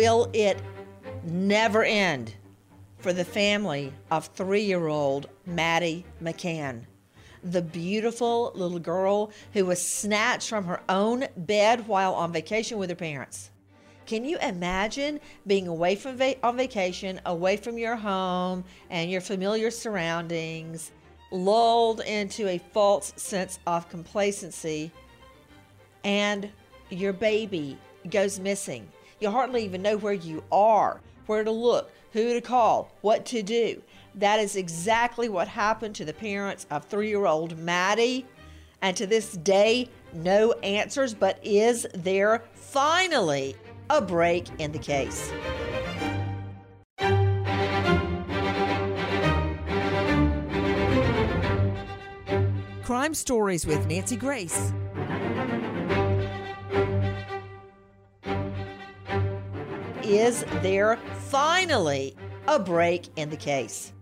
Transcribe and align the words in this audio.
Will 0.00 0.30
it 0.32 0.58
never 1.24 1.84
end 1.84 2.32
for 3.00 3.12
the 3.12 3.22
family 3.22 3.92
of 4.10 4.28
three 4.28 4.62
year 4.62 4.88
old 4.88 5.28
Maddie 5.44 6.06
McCann? 6.22 6.86
The 7.44 7.60
beautiful 7.60 8.50
little 8.54 8.78
girl 8.78 9.30
who 9.52 9.66
was 9.66 9.86
snatched 9.86 10.48
from 10.48 10.64
her 10.64 10.80
own 10.88 11.26
bed 11.36 11.86
while 11.86 12.14
on 12.14 12.32
vacation 12.32 12.78
with 12.78 12.88
her 12.88 12.96
parents. 12.96 13.50
Can 14.06 14.24
you 14.24 14.38
imagine 14.38 15.20
being 15.46 15.68
away 15.68 15.96
from 15.96 16.16
va- 16.16 16.42
on 16.42 16.56
vacation, 16.56 17.20
away 17.26 17.58
from 17.58 17.76
your 17.76 17.96
home 17.96 18.64
and 18.88 19.10
your 19.10 19.20
familiar 19.20 19.70
surroundings, 19.70 20.92
lulled 21.30 22.00
into 22.00 22.48
a 22.48 22.56
false 22.56 23.12
sense 23.16 23.58
of 23.66 23.86
complacency, 23.90 24.92
and 26.04 26.50
your 26.88 27.12
baby 27.12 27.76
goes 28.08 28.40
missing? 28.40 28.88
You 29.20 29.30
hardly 29.30 29.64
even 29.66 29.82
know 29.82 29.98
where 29.98 30.14
you 30.14 30.42
are, 30.50 31.02
where 31.26 31.44
to 31.44 31.50
look, 31.50 31.92
who 32.12 32.32
to 32.32 32.40
call, 32.40 32.90
what 33.02 33.26
to 33.26 33.42
do. 33.42 33.82
That 34.14 34.40
is 34.40 34.56
exactly 34.56 35.28
what 35.28 35.46
happened 35.46 35.94
to 35.96 36.06
the 36.06 36.14
parents 36.14 36.66
of 36.70 36.86
three 36.86 37.08
year 37.08 37.26
old 37.26 37.58
Maddie. 37.58 38.26
And 38.80 38.96
to 38.96 39.06
this 39.06 39.32
day, 39.32 39.90
no 40.14 40.52
answers, 40.62 41.12
but 41.12 41.38
is 41.42 41.86
there 41.94 42.42
finally 42.54 43.56
a 43.90 44.00
break 44.00 44.46
in 44.58 44.72
the 44.72 44.78
case? 44.78 45.30
Crime 52.82 53.12
Stories 53.12 53.66
with 53.66 53.86
Nancy 53.86 54.16
Grace. 54.16 54.72
Is 60.10 60.44
there 60.60 60.96
finally 61.28 62.16
a 62.48 62.58
break 62.58 63.06
in 63.14 63.30
the 63.30 63.36
case? 63.36 63.92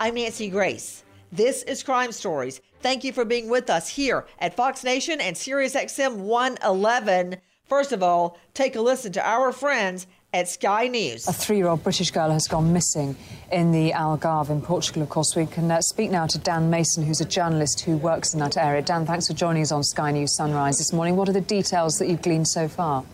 I'm 0.00 0.14
Nancy 0.14 0.48
Grace. 0.48 1.04
This 1.30 1.62
is 1.64 1.82
Crime 1.82 2.10
Stories. 2.10 2.62
Thank 2.80 3.04
you 3.04 3.12
for 3.12 3.26
being 3.26 3.50
with 3.50 3.68
us 3.68 3.86
here 3.86 4.24
at 4.38 4.56
Fox 4.56 4.82
Nation 4.82 5.20
and 5.20 5.36
SiriusXM 5.36 6.16
111. 6.16 7.36
First 7.68 7.92
of 7.92 8.02
all, 8.02 8.38
take 8.54 8.76
a 8.76 8.80
listen 8.80 9.12
to 9.12 9.28
our 9.28 9.52
friends 9.52 10.06
at 10.32 10.48
Sky 10.48 10.88
News. 10.88 11.28
A 11.28 11.34
three 11.34 11.58
year 11.58 11.68
old 11.68 11.82
British 11.82 12.12
girl 12.12 12.30
has 12.30 12.48
gone 12.48 12.72
missing 12.72 13.14
in 13.52 13.70
the 13.70 13.90
Algarve 13.90 14.48
in 14.48 14.62
Portugal, 14.62 15.02
of 15.02 15.10
course. 15.10 15.36
We 15.36 15.44
can 15.44 15.70
uh, 15.70 15.82
speak 15.82 16.10
now 16.10 16.26
to 16.28 16.38
Dan 16.38 16.70
Mason, 16.70 17.04
who's 17.04 17.20
a 17.20 17.26
journalist 17.26 17.80
who 17.82 17.98
works 17.98 18.32
in 18.32 18.40
that 18.40 18.56
area. 18.56 18.80
Dan, 18.80 19.04
thanks 19.04 19.26
for 19.26 19.34
joining 19.34 19.64
us 19.64 19.70
on 19.70 19.84
Sky 19.84 20.12
News 20.12 20.34
Sunrise 20.34 20.78
this 20.78 20.94
morning. 20.94 21.16
What 21.16 21.28
are 21.28 21.34
the 21.34 21.42
details 21.42 21.98
that 21.98 22.08
you've 22.08 22.22
gleaned 22.22 22.48
so 22.48 22.68
far? 22.68 23.04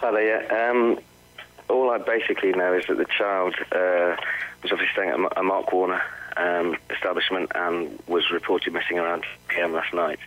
Hi 0.00 0.10
there. 0.10 0.70
Um, 0.70 0.98
all 1.68 1.90
I 1.90 1.98
basically 1.98 2.52
know 2.52 2.74
is 2.74 2.86
that 2.88 2.96
the 2.96 3.06
child 3.06 3.54
uh, 3.72 4.16
was 4.62 4.72
obviously 4.72 4.88
staying 4.92 5.10
at 5.10 5.38
a 5.38 5.42
Mark 5.42 5.72
Warner 5.72 6.02
um, 6.36 6.76
establishment 6.90 7.52
and 7.54 7.98
was 8.06 8.30
reported 8.30 8.72
missing 8.72 8.98
around 8.98 9.24
p.m. 9.48 9.72
last 9.72 9.92
night. 9.92 10.18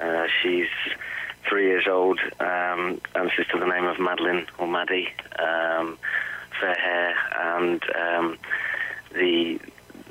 Uh, 0.00 0.26
she's 0.42 0.68
three 1.48 1.66
years 1.66 1.86
old, 1.88 2.18
um, 2.40 3.00
answers 3.14 3.46
to 3.52 3.58
the 3.58 3.66
name 3.66 3.84
of 3.84 3.98
Madeline 3.98 4.46
or 4.58 4.66
Maddie, 4.66 5.08
um, 5.38 5.98
fair 6.60 6.74
hair, 6.74 7.14
and 7.40 7.82
um, 7.94 8.38
the, 9.12 9.60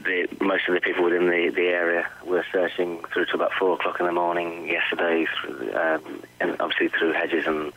the 0.03 0.27
most 0.41 0.67
of 0.67 0.73
the 0.73 0.81
people 0.81 1.03
within 1.03 1.27
the, 1.27 1.51
the 1.53 1.67
area 1.67 2.07
were 2.25 2.45
searching 2.51 3.03
through 3.13 3.25
to 3.25 3.35
about 3.35 3.51
four 3.59 3.73
o'clock 3.73 3.99
in 3.99 4.05
the 4.05 4.11
morning 4.11 4.67
yesterday, 4.67 5.27
through, 5.41 5.73
um, 5.75 6.23
and 6.39 6.55
obviously 6.59 6.87
through 6.87 7.13
hedges 7.13 7.45
and 7.45 7.73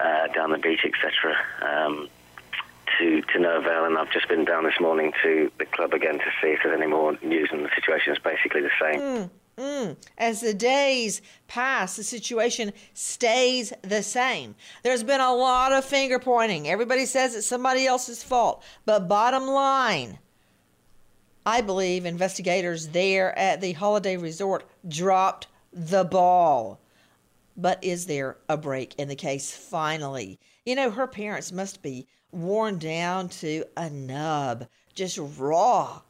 uh, 0.00 0.28
down 0.28 0.50
the 0.50 0.58
beach, 0.58 0.84
etc. 0.84 1.36
Um, 1.62 2.08
to, 2.98 3.22
to 3.22 3.38
no 3.38 3.58
avail, 3.58 3.84
and 3.84 3.98
I've 3.98 4.10
just 4.10 4.28
been 4.28 4.44
down 4.44 4.64
this 4.64 4.80
morning 4.80 5.12
to 5.22 5.50
the 5.58 5.66
club 5.66 5.92
again 5.92 6.18
to 6.18 6.24
see 6.40 6.48
if 6.48 6.60
there's 6.62 6.76
any 6.76 6.86
more 6.86 7.16
news, 7.22 7.48
and 7.52 7.64
the 7.64 7.70
situation 7.74 8.12
is 8.12 8.18
basically 8.18 8.62
the 8.62 8.70
same. 8.80 9.00
Mm, 9.00 9.30
mm. 9.58 9.96
As 10.18 10.40
the 10.40 10.54
days 10.54 11.20
pass, 11.48 11.96
the 11.96 12.04
situation 12.04 12.72
stays 12.94 13.72
the 13.82 14.02
same. 14.02 14.54
There's 14.82 15.02
been 15.02 15.20
a 15.20 15.34
lot 15.34 15.72
of 15.72 15.84
finger 15.84 16.18
pointing. 16.18 16.68
Everybody 16.68 17.06
says 17.06 17.34
it's 17.34 17.46
somebody 17.46 17.86
else's 17.86 18.22
fault. 18.22 18.62
But 18.84 19.08
bottom 19.08 19.46
line, 19.46 20.18
I 21.44 21.60
believe 21.60 22.06
investigators 22.06 22.88
there 22.88 23.36
at 23.38 23.60
the 23.60 23.72
holiday 23.72 24.16
resort 24.16 24.64
dropped 24.88 25.48
the 25.72 26.04
ball. 26.04 26.80
But 27.56 27.82
is 27.82 28.06
there 28.06 28.36
a 28.48 28.56
break 28.56 28.94
in 28.98 29.08
the 29.08 29.16
case 29.16 29.52
finally? 29.54 30.38
You 30.64 30.74
know, 30.74 30.90
her 30.90 31.06
parents 31.06 31.52
must 31.52 31.80
be 31.80 32.06
worn 32.30 32.78
down 32.78 33.28
to 33.30 33.64
a 33.76 33.88
nub, 33.88 34.68
just 34.94 35.18
raw 35.18 36.02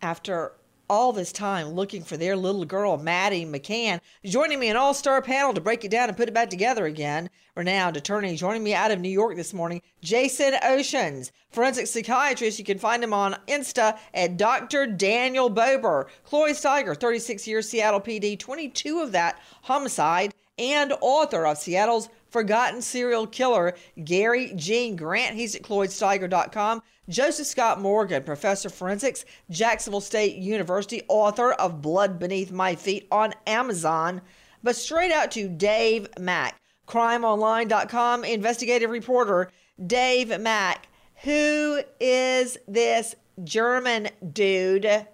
after 0.00 0.52
all 0.88 1.12
this 1.12 1.32
time 1.32 1.68
looking 1.68 2.04
for 2.04 2.16
their 2.16 2.36
little 2.36 2.64
girl, 2.64 2.98
Maddie 2.98 3.46
McCann, 3.46 4.00
joining 4.24 4.60
me 4.60 4.68
an 4.68 4.76
all 4.76 4.94
star 4.94 5.22
panel 5.22 5.54
to 5.54 5.60
break 5.60 5.84
it 5.84 5.90
down 5.90 6.08
and 6.08 6.16
put 6.16 6.28
it 6.28 6.34
back 6.34 6.50
together 6.50 6.84
again. 6.86 7.30
Renowned 7.56 7.96
attorney 7.96 8.36
joining 8.36 8.62
me 8.62 8.74
out 8.74 8.90
of 8.90 9.00
New 9.00 9.08
York 9.08 9.36
this 9.36 9.54
morning, 9.54 9.80
Jason 10.02 10.54
Oshins, 10.62 11.30
forensic 11.50 11.86
psychiatrist. 11.86 12.58
You 12.58 12.64
can 12.64 12.78
find 12.78 13.02
him 13.02 13.14
on 13.14 13.36
Insta 13.48 13.98
at 14.12 14.36
Dr. 14.36 14.86
Daniel 14.86 15.48
Bober. 15.48 16.08
Cloyd 16.24 16.56
Steiger, 16.56 16.98
36 16.98 17.46
years, 17.46 17.68
Seattle 17.68 18.00
PD, 18.00 18.38
22 18.38 19.00
of 19.00 19.12
that 19.12 19.40
homicide, 19.62 20.34
and 20.58 20.92
author 21.00 21.46
of 21.46 21.58
Seattle's 21.58 22.08
Forgotten 22.28 22.82
Serial 22.82 23.26
Killer, 23.26 23.74
Gary 24.04 24.52
Gene 24.56 24.96
Grant. 24.96 25.36
He's 25.36 25.54
at 25.54 25.62
CloydSteiger.com. 25.62 26.82
Joseph 27.08 27.46
Scott 27.46 27.80
Morgan, 27.80 28.22
professor 28.22 28.68
of 28.68 28.74
forensics, 28.74 29.24
Jacksonville 29.50 30.00
State 30.00 30.36
University, 30.36 31.02
author 31.08 31.52
of 31.52 31.82
Blood 31.82 32.18
Beneath 32.18 32.50
My 32.50 32.74
Feet 32.74 33.06
on 33.10 33.34
Amazon. 33.46 34.22
But 34.62 34.76
straight 34.76 35.12
out 35.12 35.30
to 35.32 35.48
Dave 35.48 36.08
Mack, 36.18 36.60
crimeonline.com 36.88 38.24
investigative 38.24 38.90
reporter. 38.90 39.50
Dave 39.86 40.40
Mack, 40.40 40.88
who 41.22 41.82
is 42.00 42.56
this 42.66 43.14
German 43.42 44.08
dude 44.32 45.06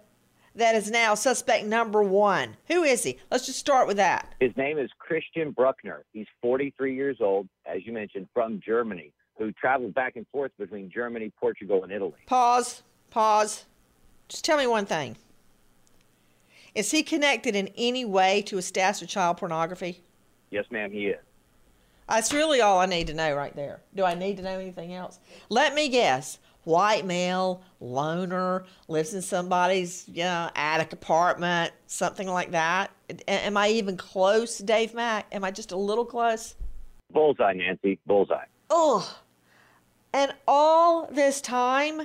that 0.55 0.75
is 0.75 0.91
now 0.91 1.15
suspect 1.15 1.65
number 1.65 2.03
one? 2.03 2.57
Who 2.69 2.83
is 2.83 3.03
he? 3.03 3.19
Let's 3.31 3.47
just 3.47 3.59
start 3.59 3.87
with 3.87 3.97
that. 3.99 4.35
His 4.41 4.57
name 4.57 4.79
is 4.79 4.91
Christian 4.99 5.51
Bruckner. 5.53 6.05
He's 6.13 6.27
43 6.43 6.95
years 6.95 7.19
old, 7.21 7.49
as 7.67 7.87
you 7.87 7.93
mentioned, 7.93 8.29
from 8.35 8.61
Germany 8.65 9.13
who 9.39 9.51
traveled 9.53 9.95
back 9.95 10.17
and 10.17 10.27
forth 10.29 10.53
between 10.59 10.91
Germany, 10.91 11.33
Portugal, 11.41 11.83
and 11.83 11.91
Italy. 11.91 12.13
Pause. 12.27 12.83
Pause. 13.09 13.65
Just 14.29 14.45
tell 14.45 14.59
me 14.59 14.67
one 14.67 14.85
thing. 14.85 15.17
Is 16.75 16.91
he 16.91 17.03
connected 17.03 17.57
in 17.57 17.69
any 17.77 18.05
way 18.05 18.43
to 18.43 18.59
a 18.59 18.63
stash 18.63 19.01
of 19.03 19.09
child 19.09 19.39
pornography? 19.39 20.03
Yes, 20.51 20.67
ma'am, 20.71 20.93
he 20.93 21.07
is. 21.07 21.19
That's 22.09 22.33
really 22.33 22.61
all 22.61 22.79
I 22.79 22.87
need 22.87 23.07
to 23.07 23.15
know 23.15 23.35
right 23.35 23.55
there. 23.57 23.81
Do 23.95 24.05
I 24.05 24.15
need 24.15 24.37
to 24.37 24.43
know 24.43 24.59
anything 24.59 24.93
else? 24.93 25.19
Let 25.49 25.75
me 25.75 25.89
guess. 25.89 26.39
White 26.71 27.05
male, 27.05 27.63
loner, 27.81 28.65
lives 28.89 29.13
in 29.13 29.21
somebody's 29.21 30.05
you 30.09 30.23
know 30.23 30.51
attic 30.55 30.93
apartment, 30.93 31.73
something 31.87 32.29
like 32.29 32.53
that. 32.53 32.91
Am 33.29 33.57
I 33.57 33.69
even 33.69 33.97
close, 33.97 34.59
Dave 34.59 34.95
Mack? 34.95 35.27
Am 35.33 35.45
I 35.45 35.51
just 35.51 35.73
a 35.73 35.77
little 35.77 36.05
close? 36.05 36.55
Bullseye, 37.13 37.55
Nancy. 37.55 37.99
Bullseye. 38.07 38.45
Oh, 38.71 39.19
and 40.13 40.33
all 40.47 41.09
this 41.11 41.41
time, 41.41 42.03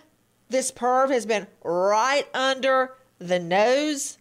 this 0.50 0.72
perv 0.72 1.10
has 1.12 1.26
been 1.26 1.48
right 1.64 2.28
under 2.34 2.94
the 3.20 3.40
nose 3.40 4.18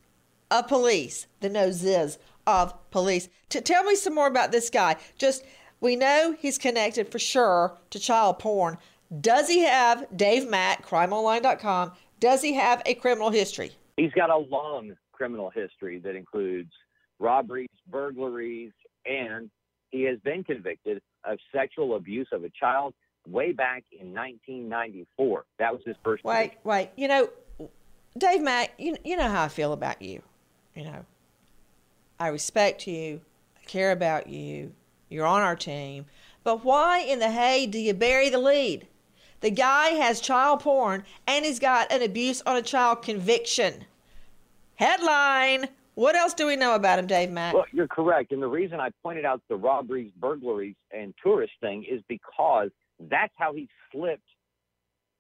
of 0.51 0.69
police, 0.69 1.27
the 1.41 1.49
noses 1.49 2.19
of 2.47 2.75
police. 2.91 3.29
To 3.51 3.61
tell 3.61 3.85
me 3.85 3.97
some 3.97 4.15
more 4.15 4.27
about 4.27 4.53
this 4.53 4.71
guy. 4.71 4.97
Just 5.19 5.45
we 5.81 5.97
know 5.97 6.35
he's 6.39 6.59
connected 6.59 7.11
for 7.11 7.19
sure 7.19 7.77
to 7.91 7.99
child 7.99 8.39
porn. 8.39 8.79
Does 9.21 9.49
he 9.49 9.61
have 9.65 10.07
Dave 10.17 10.49
Mack, 10.49 10.87
crimeonline.com? 10.87 11.93
Does 12.21 12.43
he 12.43 12.55
have 12.55 12.83
a 12.87 12.95
criminal 12.95 13.31
history? 13.31 13.73
He's 13.97 14.13
got 14.13 14.31
a 14.31 14.37
long 14.37 14.97
criminal 15.13 15.51
history 15.51 15.99
that 16.01 16.17
includes 16.17 16.73
robberies, 17.19 17.69
burglaries, 17.89 18.73
and 19.07 19.51
he 19.91 20.03
has 20.03 20.19
been 20.21 20.43
convicted 20.43 21.01
of 21.25 21.39
sexual 21.53 21.97
abuse 21.97 22.29
of 22.33 22.45
a 22.45 22.51
child 22.51 22.95
way 23.29 23.53
back 23.53 23.85
in 23.93 24.13
1994. 24.13 25.45
That 25.59 25.73
was 25.73 25.83
his 25.85 25.97
first. 26.03 26.25
Wait, 26.25 26.35
conviction. 26.35 26.61
wait. 26.65 26.91
You 26.97 27.09
know, 27.09 27.31
Dave 28.19 28.43
Mack, 28.43 28.73
you, 28.79 28.97
you 29.05 29.17
know 29.17 29.29
how 29.29 29.45
I 29.45 29.49
feel 29.49 29.73
about 29.73 30.03
you. 30.03 30.23
You 30.75 30.85
know, 30.85 31.05
I 32.19 32.29
respect 32.29 32.87
you, 32.87 33.21
I 33.57 33.65
care 33.65 33.93
about 33.93 34.29
you, 34.29 34.73
you're 35.09 35.27
on 35.27 35.43
our 35.43 35.57
team. 35.57 36.07
But 36.43 36.65
why 36.65 36.99
in 37.01 37.21
the 37.21 37.31
hay 37.31 37.67
do 37.67 37.79
you 37.79 37.95
bury 37.95 38.29
the 38.29 38.39
lead? 38.39 38.89
The 39.45 39.51
guy 39.51 39.89
has 39.89 40.23
child 40.23 40.61
porn 40.61 41.05
and 41.27 41.45
he's 41.45 41.59
got 41.59 41.93
an 41.93 42.01
abuse 42.01 42.41
on 42.47 42.57
a 42.57 42.63
child 42.63 43.03
conviction. 43.03 43.85
Headline. 44.77 45.69
What 45.97 46.17
else 46.17 46.33
do 46.33 46.47
we 46.47 46.57
know 46.57 46.75
about 46.75 46.99
him, 46.99 47.07
Dave 47.07 47.31
Mack? 47.31 47.53
Well, 47.53 47.67
you're 47.71 47.87
correct. 47.87 48.33
And 48.33 48.41
the 48.41 48.49
reason 48.49 48.81
I 48.81 48.89
pointed 49.03 49.27
out 49.27 49.43
the 49.51 49.57
robberies, 49.57 50.13
burglaries, 50.19 50.77
and 50.93 51.13
tourist 51.23 51.53
thing 51.61 51.85
is 51.85 52.01
because 52.09 52.71
that's 52.99 53.35
how 53.37 53.53
he 53.53 53.69
slipped 53.93 54.23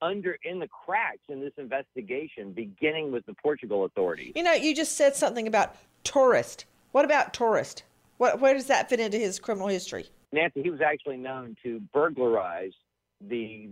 under 0.00 0.38
in 0.43 0.59
the 0.59 0.69
cracks 0.69 1.20
in 1.29 1.41
this 1.41 1.53
investigation, 1.59 2.53
beginning 2.53 3.12
with 3.12 3.27
the 3.27 3.35
Portugal 3.35 3.85
authorities. 3.85 4.32
You 4.35 4.43
know, 4.43 4.55
you 4.55 4.75
just 4.75 4.97
said 4.97 5.15
something 5.15 5.47
about 5.47 5.77
tourist. 6.03 6.65
What 6.93 7.05
about 7.05 7.35
tourist? 7.35 7.82
What, 8.17 8.41
where 8.41 8.55
does 8.55 8.69
that 8.69 8.88
fit 8.88 9.00
into 9.00 9.19
his 9.19 9.38
criminal 9.38 9.69
history? 9.69 10.06
Nancy, 10.32 10.62
he 10.62 10.70
was 10.70 10.81
actually 10.81 11.19
known 11.19 11.59
to 11.62 11.79
burglarize 11.93 12.73
the 13.20 13.69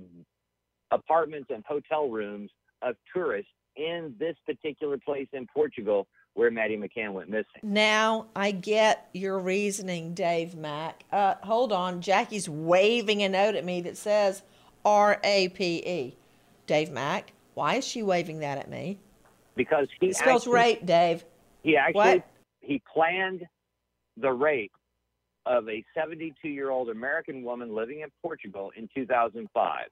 apartments 0.92 1.50
and 1.52 1.64
hotel 1.66 2.08
rooms 2.08 2.50
of 2.82 2.94
tourists 3.12 3.50
in 3.76 4.14
this 4.18 4.36
particular 4.46 4.98
place 4.98 5.28
in 5.32 5.46
Portugal 5.52 6.06
where 6.34 6.50
Maddie 6.50 6.76
McCann 6.76 7.12
went 7.12 7.28
missing. 7.28 7.60
Now 7.62 8.26
I 8.34 8.52
get 8.52 9.08
your 9.12 9.38
reasoning, 9.38 10.14
Dave 10.14 10.54
Mack. 10.54 11.04
Uh, 11.12 11.34
hold 11.42 11.72
on. 11.72 12.00
Jackie's 12.00 12.48
waving 12.48 13.22
a 13.22 13.28
note 13.28 13.54
at 13.54 13.64
me 13.64 13.80
that 13.82 13.96
says 13.96 14.42
R 14.84 15.20
A 15.22 15.48
P 15.50 15.82
E. 15.86 16.16
Dave 16.66 16.90
Mack, 16.90 17.32
why 17.54 17.76
is 17.76 17.86
she 17.86 18.02
waving 18.02 18.40
that 18.40 18.58
at 18.58 18.70
me? 18.70 18.98
Because 19.56 19.88
he 20.00 20.08
it 20.08 20.16
spells 20.16 20.42
actually, 20.42 20.54
rape, 20.54 20.86
Dave. 20.86 21.24
He 21.62 21.76
actually 21.76 21.94
what? 21.94 22.28
he 22.60 22.82
planned 22.92 23.42
the 24.16 24.30
rape 24.30 24.72
of 25.44 25.68
a 25.68 25.84
72 25.94 26.48
year 26.48 26.70
old 26.70 26.88
American 26.88 27.42
woman 27.42 27.74
living 27.74 28.00
in 28.00 28.08
Portugal 28.22 28.70
in 28.76 28.88
2005. 28.94 29.86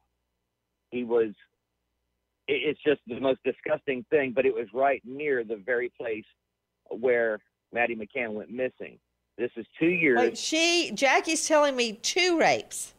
He 0.91 1.05
was, 1.05 1.31
it's 2.49 2.81
just 2.83 3.01
the 3.07 3.21
most 3.21 3.41
disgusting 3.45 4.05
thing, 4.11 4.33
but 4.35 4.47
it 4.47 4.55
was 4.55 4.67
right 4.75 5.03
near 5.05 5.45
the 5.45 5.57
very 5.57 5.91
place 5.99 6.25
where 6.91 7.39
Maddie 7.73 7.97
McCann 7.97 8.33
went 8.33 8.51
missing. 8.51 8.99
This 9.39 9.51
is 9.57 9.67
two 9.79 9.89
years. 9.89 10.19
Wait, 10.19 10.39
she, 10.39 10.91
Jackie's 10.93 11.47
telling 11.47 11.77
me 11.77 11.95
two 12.03 12.39
rapes. 12.39 12.95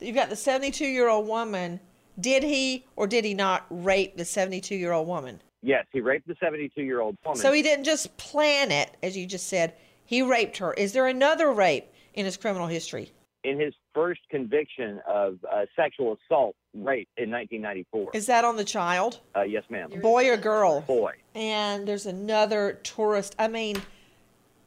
You've 0.00 0.16
got 0.16 0.28
the 0.28 0.36
72 0.36 0.84
year 0.84 1.08
old 1.08 1.26
woman. 1.26 1.80
Did 2.18 2.42
he 2.42 2.84
or 2.96 3.06
did 3.06 3.24
he 3.24 3.34
not 3.34 3.66
rape 3.70 4.16
the 4.16 4.24
72 4.24 4.74
year 4.74 4.92
old 4.92 5.06
woman? 5.06 5.40
Yes, 5.62 5.86
he 5.92 6.00
raped 6.00 6.26
the 6.26 6.36
72 6.40 6.82
year 6.82 7.00
old 7.00 7.16
woman. 7.24 7.40
So 7.40 7.52
he 7.52 7.62
didn't 7.62 7.84
just 7.84 8.16
plan 8.16 8.70
it, 8.70 8.96
as 9.02 9.16
you 9.16 9.26
just 9.26 9.48
said. 9.48 9.74
He 10.04 10.22
raped 10.22 10.58
her. 10.58 10.72
Is 10.74 10.92
there 10.92 11.06
another 11.06 11.50
rape 11.52 11.86
in 12.14 12.24
his 12.24 12.36
criminal 12.36 12.66
history? 12.66 13.12
In 13.44 13.58
his 13.58 13.74
first 13.96 14.20
conviction 14.28 15.00
of 15.08 15.38
uh, 15.50 15.64
sexual 15.74 16.18
assault, 16.18 16.54
rape 16.74 17.08
in 17.16 17.30
1994. 17.30 18.10
Is 18.12 18.26
that 18.26 18.44
on 18.44 18.56
the 18.56 18.64
child? 18.64 19.20
Uh, 19.34 19.40
yes, 19.40 19.64
ma'am. 19.70 19.90
Boy 20.02 20.30
or 20.30 20.36
girl? 20.36 20.82
Boy. 20.82 21.14
And 21.34 21.88
there's 21.88 22.04
another 22.04 22.78
tourist. 22.82 23.34
I 23.38 23.48
mean, 23.48 23.80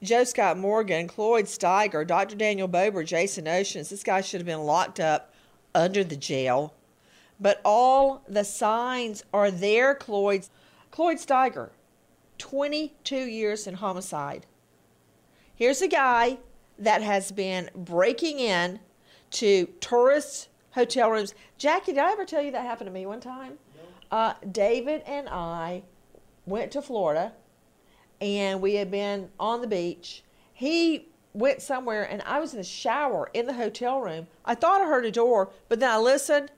Joe 0.02 0.24
Scott 0.24 0.58
Morgan, 0.58 1.08
Cloyd 1.08 1.46
Steiger, 1.46 2.08
Dr. 2.08 2.36
Daniel 2.36 2.68
Bober, 2.68 3.04
Jason 3.04 3.46
Oshins. 3.46 3.90
This 3.90 4.02
guy 4.02 4.22
should 4.22 4.40
have 4.40 4.48
been 4.48 4.64
locked 4.64 5.00
up 5.00 5.32
under 5.76 6.04
the 6.04 6.18
jail. 6.18 6.74
But 7.40 7.62
all 7.64 8.24
the 8.28 8.44
signs 8.44 9.24
are 9.32 9.52
there, 9.52 9.94
Cloyd. 9.94 10.48
Cloyd 10.90 11.18
Steiger, 11.18 11.70
22 12.40 13.16
years 13.16 13.68
in 13.68 13.76
homicide. 13.76 14.48
Here's 15.54 15.84
a 15.84 15.88
guy 15.88 16.40
that 16.80 17.04
has 17.04 17.32
been 17.32 17.70
breaking 17.76 18.40
in 18.40 18.80
to 19.32 19.68
tourists' 19.80 20.48
hotel 20.72 21.12
rooms. 21.12 21.34
Jackie, 21.58 21.94
did 21.94 22.02
I 22.02 22.12
ever 22.12 22.26
tell 22.26 22.42
you 22.42 22.52
that 22.52 22.66
happened 22.66 22.88
to 22.88 22.94
me 22.94 23.06
one 23.06 23.20
time? 23.20 23.58
Uh, 24.12 24.34
David 24.52 25.04
and 25.06 25.30
I 25.30 25.84
went 26.46 26.72
to 26.72 26.82
Florida, 26.82 27.34
and 28.20 28.62
we 28.62 28.76
had 28.76 28.90
been 28.90 29.30
on 29.40 29.62
the 29.62 29.68
beach. 29.68 30.24
He 30.54 31.08
went 31.34 31.62
somewhere, 31.62 32.04
and 32.04 32.22
I 32.24 32.40
was 32.40 32.54
in 32.54 32.58
the 32.58 32.64
shower 32.64 33.30
in 33.34 33.46
the 33.46 33.54
hotel 33.54 34.02
room. 34.02 34.28
I 34.46 34.56
thought 34.56 34.82
I 34.82 34.86
heard 34.86 35.06
a 35.06 35.12
door, 35.12 35.52
but 35.68 35.80
then 35.80 35.92
I 35.92 35.98
listened. 35.98 36.52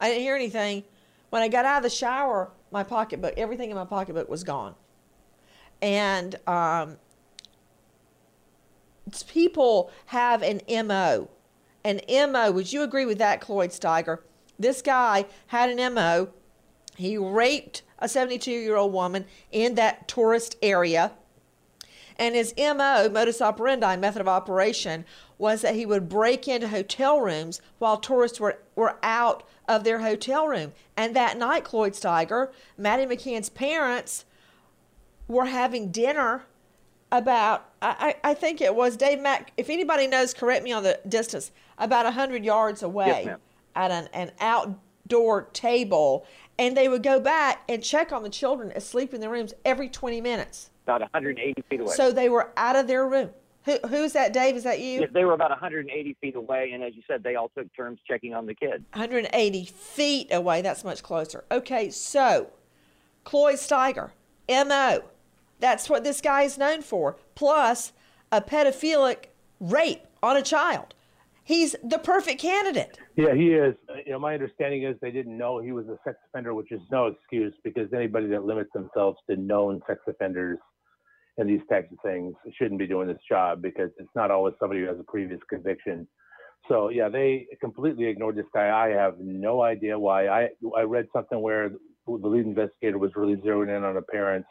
I 0.00 0.08
didn't 0.08 0.22
hear 0.22 0.34
anything. 0.34 0.84
When 1.30 1.42
I 1.42 1.48
got 1.48 1.64
out 1.64 1.78
of 1.78 1.82
the 1.84 1.90
shower, 1.90 2.50
my 2.70 2.82
pocketbook, 2.82 3.34
everything 3.36 3.70
in 3.70 3.76
my 3.76 3.84
pocketbook 3.84 4.28
was 4.28 4.44
gone. 4.44 4.74
And 5.80 6.36
um, 6.46 6.98
people 9.28 9.90
have 10.06 10.42
an 10.42 10.60
MO. 10.86 11.28
An 11.84 12.00
MO. 12.08 12.50
Would 12.50 12.72
you 12.72 12.82
agree 12.82 13.06
with 13.06 13.18
that, 13.18 13.40
Cloyd 13.40 13.70
Steiger? 13.70 14.18
This 14.58 14.82
guy 14.82 15.26
had 15.48 15.70
an 15.70 15.94
MO. 15.94 16.28
He 16.96 17.16
raped 17.16 17.82
a 17.98 18.08
72 18.08 18.50
year 18.50 18.76
old 18.76 18.92
woman 18.92 19.24
in 19.50 19.74
that 19.76 20.08
tourist 20.08 20.56
area. 20.62 21.12
And 22.16 22.34
his 22.34 22.52
MO, 22.58 23.08
modus 23.08 23.40
operandi, 23.40 23.96
method 23.96 24.20
of 24.20 24.28
operation, 24.28 25.06
was 25.38 25.62
that 25.62 25.74
he 25.74 25.86
would 25.86 26.10
break 26.10 26.46
into 26.46 26.68
hotel 26.68 27.18
rooms 27.18 27.62
while 27.78 27.96
tourists 27.96 28.38
were, 28.38 28.58
were 28.76 28.98
out 29.02 29.42
of 29.66 29.84
their 29.84 30.00
hotel 30.00 30.46
room. 30.46 30.72
And 30.98 31.16
that 31.16 31.38
night, 31.38 31.64
Cloyd 31.64 31.94
Steiger, 31.94 32.50
Maddie 32.76 33.06
McCann's 33.06 33.48
parents, 33.48 34.26
were 35.28 35.46
having 35.46 35.90
dinner 35.90 36.44
about 37.10 37.70
I, 37.82 38.16
I 38.22 38.34
think 38.34 38.60
it 38.60 38.74
was 38.74 38.96
Dave 38.96 39.20
Mack. 39.20 39.52
If 39.56 39.70
anybody 39.70 40.06
knows, 40.06 40.34
correct 40.34 40.62
me 40.62 40.72
on 40.72 40.82
the 40.82 41.00
distance. 41.08 41.50
About 41.80 42.12
hundred 42.12 42.44
yards 42.44 42.82
away 42.82 43.22
yes, 43.24 43.38
at 43.74 43.90
an, 43.90 44.08
an 44.12 44.32
outdoor 44.38 45.42
table, 45.52 46.26
and 46.58 46.76
they 46.76 46.88
would 46.88 47.02
go 47.02 47.18
back 47.18 47.62
and 47.68 47.82
check 47.82 48.12
on 48.12 48.22
the 48.22 48.30
children 48.30 48.70
asleep 48.76 49.12
in 49.14 49.20
their 49.20 49.30
rooms 49.30 49.54
every 49.64 49.88
twenty 49.88 50.20
minutes. 50.20 50.70
About 50.84 51.00
180 51.00 51.62
feet 51.68 51.80
away. 51.80 51.94
So 51.94 52.12
they 52.12 52.28
were 52.28 52.50
out 52.56 52.76
of 52.76 52.86
their 52.86 53.06
room. 53.06 53.30
Who, 53.64 53.78
who's 53.88 54.12
that, 54.14 54.32
Dave? 54.32 54.56
Is 54.56 54.64
that 54.64 54.80
you? 54.80 55.00
Yes, 55.00 55.10
they 55.12 55.24
were 55.24 55.34
about 55.34 55.50
180 55.50 56.16
feet 56.20 56.34
away, 56.34 56.72
and 56.72 56.82
as 56.82 56.94
you 56.94 57.02
said, 57.06 57.22
they 57.22 57.36
all 57.36 57.50
took 57.56 57.72
turns 57.74 57.98
checking 58.08 58.34
on 58.34 58.46
the 58.46 58.54
kid. 58.54 58.84
180 58.92 59.64
feet 59.66 60.28
away. 60.32 60.62
That's 60.62 60.82
much 60.82 61.02
closer. 61.02 61.44
Okay, 61.50 61.90
so 61.90 62.48
Cloyd 63.24 63.56
Steiger, 63.56 64.10
M.O. 64.48 65.02
That's 65.60 65.90
what 65.90 66.04
this 66.04 66.20
guy 66.20 66.42
is 66.42 66.56
known 66.56 66.80
for. 66.80 67.16
Plus, 67.34 67.92
a 68.32 68.40
pedophilic 68.40 69.26
rape 69.60 70.06
on 70.22 70.36
a 70.36 70.42
child. 70.42 70.94
He's 71.44 71.74
the 71.82 71.98
perfect 71.98 72.40
candidate. 72.40 72.98
Yeah, 73.16 73.34
he 73.34 73.54
is. 73.54 73.74
You 74.06 74.12
know, 74.12 74.18
my 74.18 74.34
understanding 74.34 74.84
is 74.84 74.96
they 75.00 75.10
didn't 75.10 75.36
know 75.36 75.60
he 75.60 75.72
was 75.72 75.86
a 75.88 75.96
sex 76.04 76.18
offender, 76.28 76.54
which 76.54 76.70
is 76.70 76.80
no 76.90 77.06
excuse 77.06 77.54
because 77.64 77.92
anybody 77.92 78.28
that 78.28 78.44
limits 78.44 78.70
themselves 78.74 79.18
to 79.28 79.36
known 79.36 79.80
sex 79.86 80.00
offenders 80.06 80.58
and 81.38 81.48
these 81.48 81.60
types 81.70 81.90
of 81.92 81.98
things 82.04 82.34
shouldn't 82.58 82.78
be 82.78 82.86
doing 82.86 83.08
this 83.08 83.20
job 83.28 83.62
because 83.62 83.90
it's 83.98 84.14
not 84.14 84.30
always 84.30 84.54
somebody 84.60 84.80
who 84.80 84.86
has 84.86 84.98
a 84.98 85.04
previous 85.04 85.40
conviction. 85.48 86.06
So 86.68 86.90
yeah, 86.90 87.08
they 87.08 87.46
completely 87.60 88.06
ignored 88.06 88.36
this 88.36 88.46
guy. 88.54 88.70
I 88.70 88.90
have 88.90 89.14
no 89.18 89.62
idea 89.62 89.98
why. 89.98 90.28
I 90.28 90.48
I 90.76 90.82
read 90.82 91.06
something 91.12 91.40
where 91.40 91.70
the 92.06 92.28
lead 92.28 92.44
investigator 92.44 92.98
was 92.98 93.12
really 93.16 93.36
zeroing 93.36 93.74
in 93.74 93.84
on 93.84 94.00
parents 94.10 94.48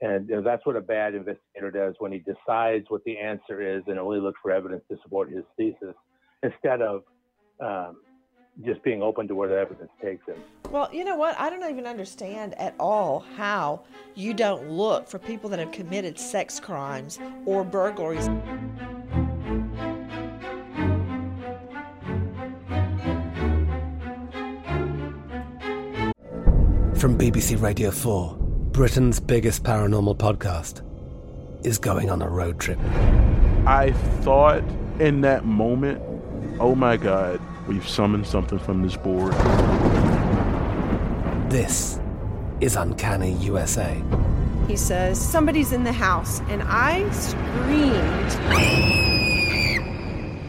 and 0.00 0.28
you 0.28 0.36
know, 0.36 0.42
that's 0.42 0.64
what 0.66 0.76
a 0.76 0.80
bad 0.80 1.14
investigator 1.14 1.70
does 1.70 1.94
when 1.98 2.12
he 2.12 2.18
decides 2.18 2.84
what 2.88 3.02
the 3.04 3.16
answer 3.18 3.62
is 3.62 3.82
and 3.86 3.98
only 3.98 4.20
looks 4.20 4.38
for 4.42 4.50
evidence 4.50 4.82
to 4.90 4.98
support 5.02 5.30
his 5.30 5.44
thesis 5.56 5.94
instead 6.46 6.80
of 6.82 7.02
um, 7.60 7.96
just 8.64 8.82
being 8.82 9.02
open 9.02 9.28
to 9.28 9.34
where 9.34 9.48
the 9.48 9.56
evidence 9.56 9.90
takes 10.02 10.26
him. 10.26 10.36
Well, 10.70 10.88
you 10.92 11.04
know 11.04 11.16
what? 11.16 11.38
I 11.38 11.50
don't 11.50 11.68
even 11.70 11.86
understand 11.86 12.54
at 12.54 12.74
all 12.78 13.24
how 13.36 13.82
you 14.14 14.34
don't 14.34 14.70
look 14.70 15.08
for 15.08 15.18
people 15.18 15.50
that 15.50 15.58
have 15.58 15.72
committed 15.72 16.18
sex 16.18 16.58
crimes 16.58 17.18
or 17.44 17.64
burglaries. 17.64 18.26
From 26.98 27.18
BBC 27.18 27.60
Radio 27.60 27.90
4, 27.90 28.36
Britain's 28.72 29.20
biggest 29.20 29.62
paranormal 29.62 30.16
podcast 30.16 30.82
is 31.64 31.78
going 31.78 32.10
on 32.10 32.22
a 32.22 32.28
road 32.28 32.58
trip. 32.58 32.78
I 33.66 33.92
thought 34.22 34.62
in 34.98 35.20
that 35.20 35.44
moment, 35.44 36.00
oh 36.60 36.74
my 36.74 36.96
God, 36.96 37.40
we've 37.66 37.86
summoned 37.86 38.26
something 38.26 38.58
from 38.58 38.82
this 38.82 38.96
board. 38.96 39.32
This 41.50 42.00
is 42.60 42.76
Uncanny 42.76 43.32
USA. 43.34 44.02
He 44.66 44.76
says, 44.76 45.20
Somebody's 45.20 45.72
in 45.72 45.84
the 45.84 45.92
house, 45.92 46.40
and 46.48 46.62
I 46.64 47.08
screamed. 47.10 48.32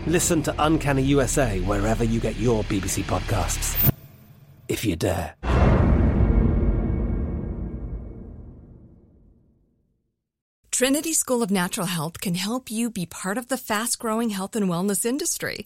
Listen 0.08 0.42
to 0.44 0.56
Uncanny 0.58 1.04
USA 1.04 1.60
wherever 1.62 2.04
you 2.04 2.20
get 2.20 2.38
your 2.38 2.64
BBC 2.64 3.04
podcasts, 3.04 3.94
if 4.68 4.86
you 4.86 4.96
dare. 4.96 5.36
Trinity 10.72 11.14
School 11.14 11.42
of 11.42 11.50
Natural 11.50 11.88
Health 11.88 12.22
can 12.22 12.36
help 12.36 12.70
you 12.70 12.92
be 12.92 13.08
part 13.08 13.38
of 13.40 13.48
the 13.48 13.58
fast 13.58 13.98
growing 13.98 14.30
health 14.30 14.56
and 14.56 14.70
wellness 14.70 15.06
industry. 15.06 15.66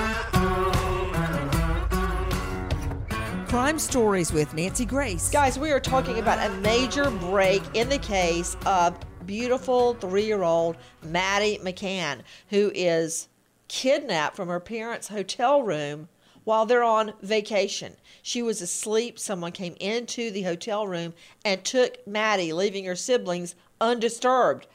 Crime 3.51 3.79
Stories 3.79 4.31
with 4.31 4.53
Nancy 4.53 4.85
Grace. 4.85 5.29
Guys, 5.29 5.59
we 5.59 5.71
are 5.71 5.79
talking 5.81 6.19
about 6.19 6.39
a 6.39 6.53
major 6.61 7.11
break 7.11 7.61
in 7.73 7.89
the 7.89 7.97
case 7.97 8.55
of 8.65 8.97
beautiful 9.25 9.93
three 9.95 10.23
year 10.23 10.43
old 10.43 10.77
Maddie 11.03 11.59
McCann, 11.61 12.21
who 12.47 12.71
is 12.73 13.27
kidnapped 13.67 14.37
from 14.37 14.47
her 14.47 14.61
parents' 14.61 15.09
hotel 15.09 15.63
room 15.63 16.07
while 16.45 16.65
they're 16.65 16.81
on 16.81 17.11
vacation. 17.21 17.97
She 18.21 18.41
was 18.41 18.61
asleep. 18.61 19.19
Someone 19.19 19.51
came 19.51 19.75
into 19.81 20.31
the 20.31 20.43
hotel 20.43 20.87
room 20.87 21.13
and 21.43 21.61
took 21.65 22.07
Maddie, 22.07 22.53
leaving 22.53 22.85
her 22.85 22.95
siblings 22.95 23.55
undisturbed. 23.81 24.65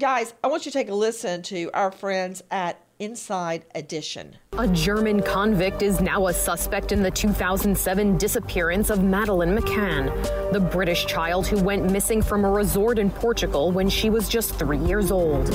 Guys, 0.00 0.34
I 0.42 0.48
want 0.48 0.66
you 0.66 0.72
to 0.72 0.76
take 0.76 0.88
a 0.88 0.94
listen 0.94 1.42
to 1.42 1.70
our 1.72 1.92
friends 1.92 2.42
at 2.50 2.80
Inside 3.02 3.64
Edition. 3.74 4.36
A 4.56 4.68
German 4.68 5.22
convict 5.22 5.82
is 5.82 6.00
now 6.00 6.28
a 6.28 6.32
suspect 6.32 6.92
in 6.92 7.02
the 7.02 7.10
2007 7.10 8.16
disappearance 8.16 8.90
of 8.90 9.02
Madeleine 9.02 9.58
McCann, 9.58 10.52
the 10.52 10.60
British 10.60 11.04
child 11.06 11.48
who 11.48 11.60
went 11.64 11.90
missing 11.90 12.22
from 12.22 12.44
a 12.44 12.48
resort 12.48 13.00
in 13.00 13.10
Portugal 13.10 13.72
when 13.72 13.88
she 13.88 14.08
was 14.08 14.28
just 14.28 14.54
three 14.54 14.78
years 14.78 15.10
old. 15.10 15.48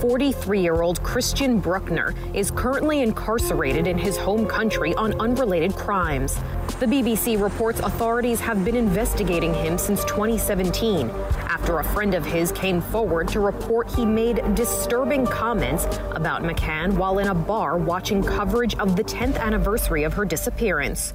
43 0.00 0.60
year 0.60 0.82
old 0.82 1.02
Christian 1.02 1.58
Bruckner 1.58 2.14
is 2.32 2.52
currently 2.52 3.02
incarcerated 3.02 3.88
in 3.88 3.98
his 3.98 4.16
home 4.16 4.46
country 4.46 4.94
on 4.94 5.18
unrelated 5.20 5.74
crimes. 5.74 6.36
The 6.78 6.86
BBC 6.86 7.40
reports 7.42 7.80
authorities 7.80 8.38
have 8.38 8.64
been 8.64 8.76
investigating 8.76 9.52
him 9.52 9.76
since 9.76 10.04
2017 10.04 11.10
after 11.48 11.80
a 11.80 11.84
friend 11.84 12.14
of 12.14 12.24
his 12.24 12.52
came 12.52 12.80
forward 12.80 13.26
to 13.28 13.40
report 13.40 13.92
he 13.92 14.06
made 14.06 14.54
disturbing 14.54 15.26
comments 15.26 15.86
about 16.12 16.42
McCann 16.42 16.92
while 16.92 17.18
in 17.18 17.26
a 17.26 17.34
bar 17.34 17.76
watching 17.76 18.22
coverage 18.22 18.76
of 18.76 18.94
the 18.94 19.02
10th 19.02 19.36
anniversary 19.38 20.04
of 20.04 20.14
her 20.14 20.24
disappearance. 20.24 21.12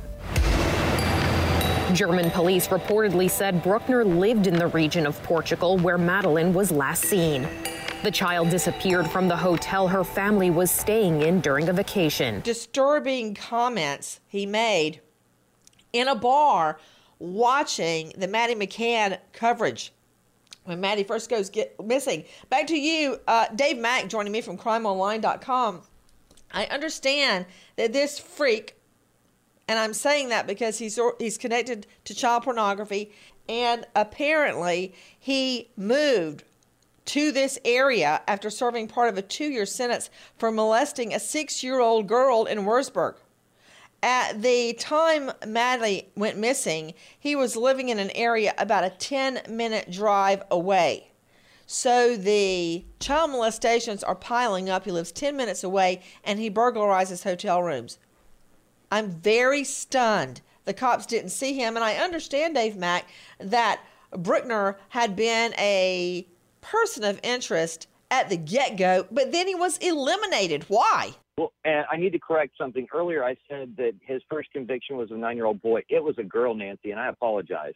German 1.94 2.32
police 2.32 2.68
reportedly 2.68 3.30
said 3.30 3.63
Bruckner 3.63 4.04
lived 4.04 4.48
in 4.48 4.56
the 4.56 4.68
region 4.68 5.06
of 5.06 5.22
Portugal 5.24 5.78
where 5.78 5.98
Madeline 5.98 6.54
was 6.54 6.70
last 6.70 7.04
seen. 7.04 7.48
The 8.03 8.12
child 8.12 8.50
disappeared 8.50 9.10
from 9.10 9.29
the 9.29 9.38
hotel 9.38 9.88
her 9.88 10.03
family 10.03 10.50
was 10.50 10.69
staying 10.69 11.22
in 11.22 11.39
during 11.39 11.69
a 11.69 11.74
vacation. 11.74 12.41
Disturbing 12.41 13.33
comments 13.33 14.19
he 14.27 14.45
made 14.45 15.00
in 15.93 16.10
a 16.10 16.15
bar 16.15 16.81
watching 17.19 18.12
the 18.17 18.27
Maddie 18.27 18.55
McCann 18.55 19.19
coverage 19.31 19.93
when 20.65 20.81
Maddie 20.81 21.05
first 21.05 21.29
goes 21.29 21.50
get 21.50 21.81
missing. 21.81 22.25
Back 22.50 22.67
to 22.67 22.77
you, 22.77 23.22
uh, 23.25 23.45
Dave 23.55 23.77
Mack, 23.77 24.10
joining 24.10 24.33
me 24.33 24.41
from 24.41 24.57
CrimeOnline.com. 24.57 25.83
I 26.51 26.65
understand 26.65 27.45
that 27.77 27.93
this 27.93 28.19
freak, 28.19 28.75
and 29.69 29.79
I'm 29.79 29.93
saying 29.93 30.27
that 30.27 30.45
because 30.45 30.77
he's 30.77 31.00
he's 31.19 31.38
connected 31.38 31.88
to 32.03 32.13
child 32.13 32.43
pornography, 32.43 33.13
and 33.48 33.88
apparently 33.95 34.93
he 35.17 35.69
moved 35.77 36.43
to 37.05 37.31
this 37.31 37.60
area 37.65 38.22
after 38.27 38.50
serving 38.50 38.88
part 38.88 39.10
of 39.10 39.17
a 39.17 39.22
two 39.22 39.45
year 39.45 39.65
sentence 39.65 40.10
for 40.38 40.51
molesting 40.51 41.13
a 41.13 41.19
six 41.19 41.63
year 41.63 41.79
old 41.79 42.07
girl 42.07 42.45
in 42.45 42.60
Wurzburg. 42.60 43.15
At 44.01 44.41
the 44.41 44.74
time 44.74 45.31
Madley 45.48 46.10
went 46.15 46.38
missing, 46.38 46.93
he 47.17 47.36
was 47.36 47.55
living 47.55 47.89
in 47.89 48.00
an 48.00 48.12
area 48.12 48.53
about 48.57 48.83
a 48.83 48.89
10 48.89 49.43
minute 49.50 49.89
drive 49.89 50.43
away. 50.51 51.12
So 51.65 52.17
the 52.17 52.83
child 53.00 53.31
molestations 53.31 54.03
are 54.03 54.15
piling 54.15 54.69
up. 54.69 54.83
He 54.83 54.91
lives 54.91 55.12
10 55.13 55.38
minutes 55.38 55.63
away 55.63 56.01
and 56.24 56.38
he 56.38 56.51
burglarizes 56.51 57.24
hotel 57.24 57.63
rooms. 57.63 57.98
I'm 58.91 59.10
very 59.10 59.63
stunned. 59.63 60.41
The 60.65 60.74
cops 60.74 61.05
didn't 61.05 61.31
see 61.31 61.53
him. 61.53 61.75
And 61.75 61.83
I 61.83 61.95
understand, 61.95 62.55
Dave 62.55 62.75
Mack, 62.75 63.07
that 63.39 63.81
Bruckner 64.12 64.77
had 64.89 65.15
been 65.15 65.53
a 65.57 66.27
person 66.63 67.03
of 67.03 67.20
interest 67.24 67.88
at 68.10 68.29
the 68.29 68.38
get 68.38 68.77
go, 68.77 69.05
but 69.12 69.32
then 69.32 69.48
he 69.48 69.55
was 69.55 69.77
eliminated. 69.77 70.65
Why? 70.67 71.13
Well, 71.38 71.51
and 71.65 71.86
I 71.91 71.98
need 71.98 72.12
to 72.12 72.20
correct 72.20 72.53
something. 72.58 72.88
Earlier, 72.93 73.24
I 73.24 73.36
said 73.50 73.75
that 73.77 73.93
his 74.01 74.22
first 74.29 74.51
conviction 74.51 74.98
was 74.98 75.10
a 75.12 75.15
nine 75.15 75.36
year 75.36 75.46
old 75.46 75.62
boy. 75.62 75.82
It 75.89 76.03
was 76.03 76.15
a 76.17 76.24
girl, 76.24 76.53
Nancy, 76.53 76.91
and 76.91 77.00
I 77.00 77.10
apologize. 77.10 77.74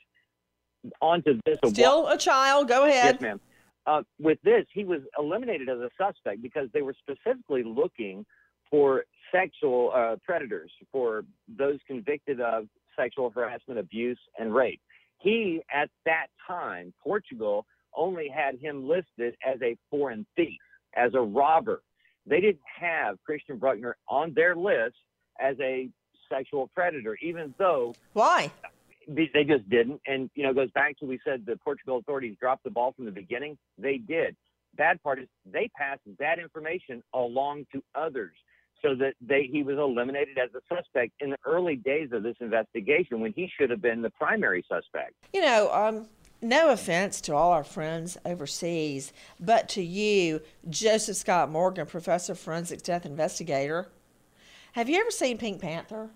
On 1.01 1.23
to 1.23 1.39
this. 1.45 1.57
Still 1.67 2.07
a 2.07 2.17
child. 2.17 2.67
Go 2.67 2.85
ahead. 2.85 3.15
Yes, 3.15 3.21
ma'am. 3.21 3.41
Uh, 3.87 4.03
with 4.19 4.37
this, 4.43 4.65
he 4.73 4.83
was 4.83 5.01
eliminated 5.17 5.69
as 5.69 5.79
a 5.79 5.89
suspect 5.97 6.41
because 6.41 6.67
they 6.73 6.81
were 6.81 6.95
specifically 6.99 7.63
looking 7.63 8.25
for 8.69 9.05
sexual 9.31 9.91
uh, 9.95 10.17
predators, 10.23 10.71
for 10.91 11.23
those 11.47 11.79
convicted 11.87 12.39
of 12.41 12.67
sexual 12.97 13.29
harassment, 13.29 13.79
abuse, 13.79 14.19
and 14.37 14.53
rape. 14.53 14.81
He, 15.19 15.61
at 15.73 15.89
that 16.05 16.27
time, 16.45 16.93
Portugal 17.01 17.65
only 17.97 18.29
had 18.29 18.59
him 18.59 18.87
listed 18.87 19.35
as 19.45 19.61
a 19.61 19.75
foreign 19.89 20.25
thief, 20.35 20.59
as 20.95 21.13
a 21.13 21.21
robber. 21.21 21.81
They 22.25 22.39
didn't 22.39 22.61
have 22.79 23.17
Christian 23.25 23.57
Bruckner 23.57 23.97
on 24.07 24.33
their 24.33 24.55
list 24.55 24.95
as 25.39 25.55
a 25.59 25.89
sexual 26.29 26.69
predator, 26.73 27.17
even 27.21 27.53
though. 27.57 27.95
Why? 28.13 28.51
They 29.07 29.45
just 29.45 29.69
didn't. 29.69 30.01
And, 30.05 30.29
you 30.35 30.43
know, 30.43 30.49
it 30.49 30.55
goes 30.55 30.71
back 30.71 30.97
to 30.99 31.05
we 31.05 31.19
said 31.25 31.45
the 31.45 31.55
Portugal 31.57 31.97
authorities 31.97 32.35
dropped 32.39 32.65
the 32.65 32.69
ball 32.69 32.91
from 32.93 33.05
the 33.05 33.11
beginning. 33.11 33.57
They 33.77 33.97
did. 33.97 34.35
Bad 34.75 35.01
part 35.01 35.19
is 35.19 35.27
they 35.49 35.69
passed 35.77 36.01
that 36.19 36.39
information 36.39 37.01
along 37.13 37.67
to 37.73 37.81
others 37.95 38.33
so 38.81 38.95
that 38.95 39.13
they 39.21 39.49
he 39.51 39.63
was 39.63 39.77
eliminated 39.77 40.37
as 40.37 40.49
a 40.53 40.75
suspect 40.75 41.13
in 41.19 41.31
the 41.31 41.37
early 41.45 41.75
days 41.77 42.09
of 42.11 42.23
this 42.23 42.35
investigation 42.41 43.19
when 43.19 43.33
he 43.33 43.49
should 43.57 43.69
have 43.69 43.81
been 43.81 44.01
the 44.01 44.09
primary 44.11 44.63
suspect. 44.69 45.13
You 45.33 45.41
know, 45.41 45.71
um, 45.71 46.07
no 46.41 46.69
offense 46.69 47.21
to 47.21 47.35
all 47.35 47.51
our 47.51 47.63
friends 47.63 48.17
overseas, 48.25 49.11
but 49.39 49.69
to 49.69 49.83
you, 49.83 50.41
Joseph 50.69 51.17
Scott 51.17 51.49
Morgan, 51.49 51.85
professor 51.85 52.33
of 52.33 52.39
forensics 52.39 52.83
death 52.83 53.05
investigator. 53.05 53.89
Have 54.73 54.89
you 54.89 54.99
ever 54.99 55.11
seen 55.11 55.37
Pink 55.37 55.61
Panther? 55.61 56.09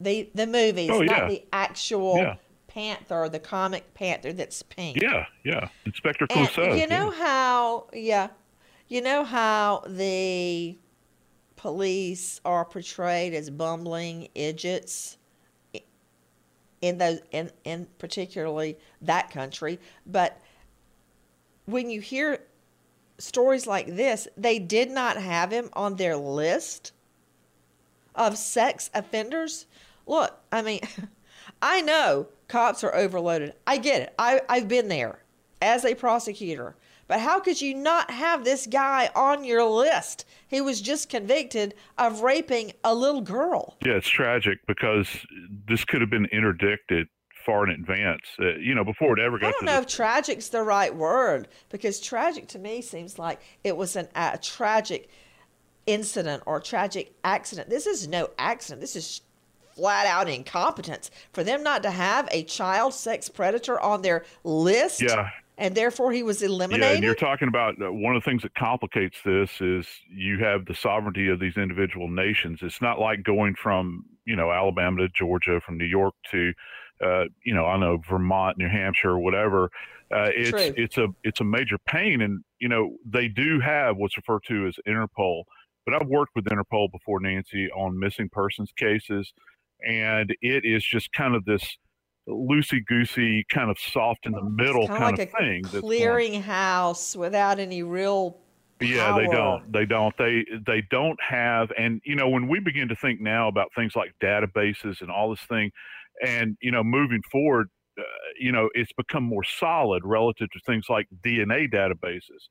The 0.00 0.30
the 0.34 0.46
movies, 0.46 0.90
oh, 0.92 1.02
yeah. 1.02 1.18
not 1.18 1.28
the 1.28 1.44
actual 1.52 2.16
yeah. 2.16 2.36
Panther, 2.66 3.28
the 3.28 3.38
comic 3.38 3.94
Panther 3.94 4.32
that's 4.32 4.62
pink. 4.62 5.00
Yeah, 5.00 5.26
yeah. 5.44 5.68
Inspector 5.86 6.26
Clouseau. 6.26 6.78
you 6.78 6.88
know 6.88 7.12
yeah. 7.12 7.18
how, 7.18 7.86
yeah, 7.92 8.28
you 8.88 9.00
know 9.00 9.22
how 9.22 9.84
the 9.86 10.76
police 11.56 12.40
are 12.44 12.64
portrayed 12.64 13.32
as 13.32 13.48
bumbling 13.50 14.28
idiots 14.34 15.18
in 16.84 16.98
those 16.98 17.20
in, 17.30 17.50
in 17.64 17.86
particularly 17.98 18.76
that 19.00 19.30
country. 19.30 19.78
But 20.06 20.40
when 21.64 21.88
you 21.88 22.00
hear 22.00 22.40
stories 23.18 23.66
like 23.66 23.86
this, 23.86 24.28
they 24.36 24.58
did 24.58 24.90
not 24.90 25.16
have 25.16 25.50
him 25.50 25.70
on 25.72 25.96
their 25.96 26.16
list 26.16 26.92
of 28.14 28.36
sex 28.36 28.90
offenders. 28.92 29.64
Look, 30.06 30.38
I 30.52 30.60
mean, 30.60 30.80
I 31.62 31.80
know 31.80 32.28
cops 32.48 32.84
are 32.84 32.94
overloaded. 32.94 33.54
I 33.66 33.78
get 33.78 34.02
it. 34.02 34.14
I, 34.18 34.42
I've 34.48 34.68
been 34.68 34.88
there 34.88 35.20
as 35.62 35.86
a 35.86 35.94
prosecutor. 35.94 36.76
But 37.06 37.20
how 37.20 37.40
could 37.40 37.60
you 37.60 37.74
not 37.74 38.10
have 38.10 38.44
this 38.44 38.66
guy 38.66 39.10
on 39.14 39.44
your 39.44 39.64
list? 39.64 40.24
He 40.48 40.60
was 40.60 40.80
just 40.80 41.10
convicted 41.10 41.74
of 41.98 42.22
raping 42.22 42.72
a 42.82 42.94
little 42.94 43.20
girl. 43.20 43.76
Yeah, 43.84 43.94
it's 43.94 44.08
tragic 44.08 44.60
because 44.66 45.08
this 45.66 45.84
could 45.84 46.00
have 46.00 46.10
been 46.10 46.26
interdicted 46.26 47.08
far 47.44 47.64
in 47.64 47.70
advance. 47.70 48.22
Uh, 48.40 48.56
you 48.56 48.74
know, 48.74 48.84
before 48.84 49.18
it 49.18 49.22
ever 49.22 49.38
got. 49.38 49.48
I 49.48 49.50
don't 49.52 49.64
know 49.64 49.78
if 49.78 49.86
tragic's 49.86 50.48
the 50.48 50.62
right 50.62 50.94
word 50.94 51.48
because 51.70 52.00
tragic 52.00 52.48
to 52.48 52.58
me 52.58 52.80
seems 52.80 53.18
like 53.18 53.40
it 53.62 53.76
was 53.76 53.96
an, 53.96 54.08
a 54.14 54.38
tragic 54.38 55.08
incident 55.86 56.42
or 56.46 56.60
tragic 56.60 57.14
accident. 57.24 57.68
This 57.68 57.86
is 57.86 58.08
no 58.08 58.30
accident. 58.38 58.80
This 58.80 58.96
is 58.96 59.20
flat 59.74 60.06
out 60.06 60.28
incompetence 60.28 61.10
for 61.32 61.42
them 61.42 61.62
not 61.62 61.82
to 61.82 61.90
have 61.90 62.28
a 62.30 62.44
child 62.44 62.94
sex 62.94 63.28
predator 63.28 63.80
on 63.80 64.02
their 64.02 64.24
list. 64.44 65.02
Yeah. 65.02 65.30
And 65.56 65.76
therefore, 65.76 66.10
he 66.10 66.24
was 66.24 66.42
eliminated. 66.42 66.88
Yeah, 66.88 66.94
and 66.96 67.04
you're 67.04 67.14
talking 67.14 67.46
about 67.46 67.80
uh, 67.80 67.92
one 67.92 68.16
of 68.16 68.24
the 68.24 68.28
things 68.28 68.42
that 68.42 68.56
complicates 68.56 69.18
this 69.24 69.60
is 69.60 69.86
you 70.10 70.38
have 70.38 70.64
the 70.64 70.74
sovereignty 70.74 71.28
of 71.28 71.38
these 71.38 71.56
individual 71.56 72.08
nations. 72.08 72.58
It's 72.62 72.82
not 72.82 72.98
like 72.98 73.22
going 73.22 73.54
from 73.54 74.04
you 74.26 74.36
know 74.36 74.50
Alabama 74.50 75.02
to 75.02 75.08
Georgia, 75.08 75.60
from 75.64 75.78
New 75.78 75.84
York 75.84 76.14
to 76.30 76.52
uh, 77.04 77.24
you 77.44 77.54
know 77.54 77.66
I 77.66 77.78
know 77.78 77.98
Vermont, 78.08 78.58
New 78.58 78.68
Hampshire, 78.68 79.18
whatever. 79.18 79.70
Uh, 80.14 80.28
it's 80.34 80.50
True. 80.50 80.74
it's 80.76 80.98
a 80.98 81.08
it's 81.24 81.40
a 81.40 81.44
major 81.44 81.78
pain, 81.86 82.22
and 82.22 82.42
you 82.60 82.68
know 82.68 82.96
they 83.04 83.28
do 83.28 83.60
have 83.60 83.96
what's 83.96 84.16
referred 84.16 84.42
to 84.48 84.66
as 84.66 84.76
Interpol. 84.86 85.42
But 85.84 85.94
I've 85.94 86.08
worked 86.08 86.32
with 86.34 86.46
Interpol 86.46 86.90
before, 86.92 87.20
Nancy, 87.20 87.70
on 87.72 87.98
missing 87.98 88.28
persons 88.30 88.72
cases, 88.76 89.32
and 89.86 90.34
it 90.40 90.64
is 90.64 90.84
just 90.84 91.12
kind 91.12 91.34
of 91.34 91.44
this 91.44 91.76
loosey 92.28 92.84
goosey, 92.86 93.44
kind 93.50 93.70
of 93.70 93.78
soft 93.78 94.26
in 94.26 94.32
the 94.32 94.42
middle 94.42 94.86
kind, 94.86 95.18
like 95.18 95.34
of 95.34 95.38
thing. 95.38 95.62
Clearinghouse 95.64 97.16
without 97.16 97.58
any 97.58 97.82
real. 97.82 98.38
Yeah, 98.80 99.16
they 99.16 99.26
don't. 99.26 99.72
They 99.72 99.86
don't. 99.86 100.16
They 100.18 100.44
they 100.66 100.82
don't 100.90 101.20
have. 101.22 101.70
And 101.78 102.00
you 102.04 102.16
know, 102.16 102.28
when 102.28 102.48
we 102.48 102.60
begin 102.60 102.88
to 102.88 102.96
think 102.96 103.20
now 103.20 103.48
about 103.48 103.68
things 103.74 103.94
like 103.96 104.14
databases 104.22 105.00
and 105.00 105.10
all 105.10 105.30
this 105.30 105.44
thing, 105.48 105.70
and 106.24 106.56
you 106.60 106.70
know, 106.70 106.82
moving 106.82 107.22
forward, 107.30 107.68
uh, 107.98 108.02
you 108.38 108.52
know, 108.52 108.68
it's 108.74 108.92
become 108.92 109.22
more 109.22 109.44
solid 109.44 110.02
relative 110.04 110.50
to 110.50 110.60
things 110.66 110.86
like 110.88 111.06
DNA 111.24 111.72
databases. 111.72 112.48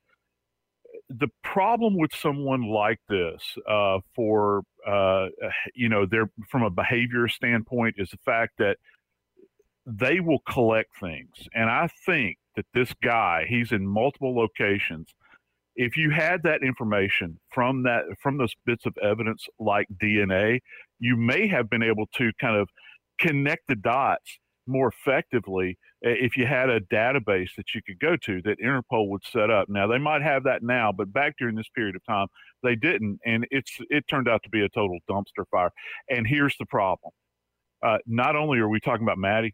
The 1.10 1.28
problem 1.44 1.98
with 1.98 2.16
someone 2.16 2.64
like 2.70 3.00
this, 3.10 3.42
uh, 3.70 4.00
for 4.16 4.64
uh, 4.88 5.28
you 5.76 5.90
know, 5.90 6.06
they're 6.06 6.30
from 6.50 6.64
a 6.64 6.70
behavior 6.70 7.28
standpoint, 7.28 7.96
is 7.98 8.10
the 8.10 8.18
fact 8.26 8.54
that 8.60 8.78
they 9.86 10.20
will 10.20 10.40
collect 10.50 10.98
things. 11.00 11.50
And 11.54 11.70
I 11.70 11.90
think 12.06 12.38
that 12.56 12.66
this 12.74 12.94
guy, 13.04 13.46
he's 13.48 13.72
in 13.72 13.86
multiple 13.86 14.36
locations. 14.36 15.14
If 15.76 15.98
you 15.98 16.12
had 16.12 16.44
that 16.44 16.62
information 16.64 17.40
from 17.52 17.84
that 17.84 18.04
from 18.22 18.38
those 18.38 18.54
bits 18.66 18.86
of 18.86 18.96
evidence 19.02 19.48
like 19.60 19.88
DNA, 20.02 20.60
you 21.00 21.18
may 21.18 21.48
have 21.48 21.70
been 21.70 21.84
able 21.84 22.06
to 22.18 22.32
kind 22.40 22.58
of 22.58 22.70
connect 23.20 23.68
the 23.68 23.76
dots 23.76 24.40
more 24.68 24.88
effectively 24.88 25.78
if 26.02 26.36
you 26.36 26.46
had 26.46 26.70
a 26.70 26.80
database 26.82 27.50
that 27.58 27.74
you 27.74 27.82
could 27.86 28.00
go 28.00 28.16
to 28.18 28.42
that 28.44 28.60
Interpol 28.60 29.10
would 29.10 29.24
set 29.26 29.50
up. 29.50 29.70
Now 29.70 29.88
they 29.88 29.98
might 29.98 30.22
have 30.22 30.44
that 30.44 30.62
now, 30.64 30.92
but 30.92 31.12
back 31.12 31.36
during 31.40 31.56
this 31.56 31.70
period 31.76 31.96
of 31.96 32.06
time, 32.06 32.28
they 32.62 32.76
didn't, 32.76 33.20
and 33.26 33.48
it's 33.52 33.78
it 33.90 34.06
turned 34.08 34.28
out 34.28 34.44
to 34.44 34.50
be 34.50 34.64
a 34.64 34.70
total 34.70 35.00
dumpster 35.10 35.46
fire. 35.50 35.72
And 36.10 36.28
here's 36.28 36.56
the 36.58 36.66
problem: 36.66 37.12
uh, 37.82 37.98
not 38.06 38.36
only 38.36 38.60
are 38.60 38.70
we 38.70 38.80
talking 38.80 39.04
about 39.04 39.18
Maddie, 39.18 39.54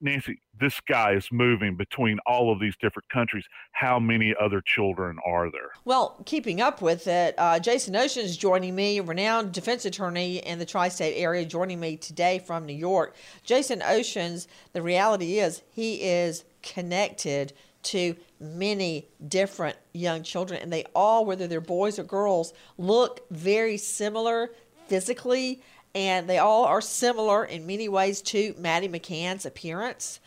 Nancy, 0.00 0.40
this 0.58 0.80
guy 0.80 1.12
is 1.12 1.28
moving 1.30 1.76
between 1.76 2.18
all 2.26 2.52
of 2.52 2.60
these 2.60 2.76
different 2.76 3.08
countries. 3.08 3.44
How 3.72 3.98
many 3.98 4.34
other 4.40 4.60
children 4.60 5.18
are 5.24 5.50
there? 5.50 5.70
Well, 5.84 6.16
keeping 6.24 6.60
up 6.60 6.82
with 6.82 7.06
it, 7.06 7.34
uh, 7.38 7.58
Jason 7.58 7.94
Oshins 7.94 8.24
is 8.24 8.36
joining 8.36 8.74
me, 8.74 9.00
renowned 9.00 9.52
defense 9.52 9.84
attorney 9.84 10.38
in 10.38 10.58
the 10.58 10.66
tri 10.66 10.88
state 10.88 11.16
area, 11.16 11.44
joining 11.44 11.80
me 11.80 11.96
today 11.96 12.38
from 12.38 12.66
New 12.66 12.74
York. 12.74 13.14
Jason 13.44 13.80
Oshins, 13.80 14.46
the 14.72 14.82
reality 14.82 15.38
is 15.38 15.62
he 15.70 16.02
is 16.02 16.44
connected 16.62 17.52
to 17.84 18.16
many 18.40 19.06
different 19.28 19.76
young 19.92 20.22
children, 20.22 20.60
and 20.60 20.72
they 20.72 20.84
all, 20.94 21.24
whether 21.24 21.46
they're 21.46 21.60
boys 21.60 21.98
or 21.98 22.04
girls, 22.04 22.54
look 22.78 23.20
very 23.30 23.76
similar 23.76 24.50
physically 24.86 25.62
and 25.94 26.28
they 26.28 26.38
all 26.38 26.64
are 26.64 26.80
similar 26.80 27.44
in 27.44 27.66
many 27.66 27.88
ways 27.88 28.20
to 28.22 28.54
Maddie 28.58 28.88
McCann's 28.88 29.46
appearance. 29.46 30.20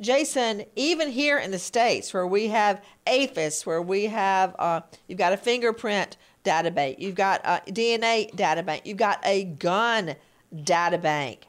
Jason, 0.00 0.64
even 0.76 1.10
here 1.10 1.38
in 1.38 1.50
the 1.50 1.58
States 1.58 2.14
where 2.14 2.26
we 2.26 2.48
have 2.48 2.82
AFIS, 3.06 3.66
where 3.66 3.82
we 3.82 4.06
have, 4.06 4.56
uh, 4.58 4.80
you've 5.06 5.18
got 5.18 5.34
a 5.34 5.36
fingerprint 5.36 6.16
database, 6.42 6.98
you've 6.98 7.14
got 7.14 7.42
a 7.44 7.60
DNA 7.70 8.34
database, 8.34 8.80
you've 8.86 8.96
got 8.96 9.20
a 9.26 9.44
gun 9.44 10.14
databank. 10.54 11.40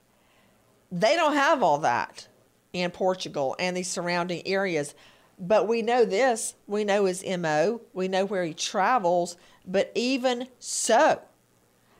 They 0.91 1.15
don't 1.15 1.34
have 1.34 1.63
all 1.63 1.77
that 1.79 2.27
in 2.73 2.91
Portugal 2.91 3.55
and 3.57 3.75
the 3.75 3.84
surrounding 3.84 4.45
areas. 4.45 4.95
But 5.39 5.67
we 5.67 5.81
know 5.81 6.03
this, 6.03 6.55
we 6.67 6.84
know 6.84 7.05
his 7.05 7.25
MO, 7.25 7.81
we 7.93 8.10
know 8.10 8.25
where 8.25 8.43
he 8.43 8.53
travels, 8.53 9.38
but 9.65 9.91
even 9.95 10.49
so, 10.60 11.21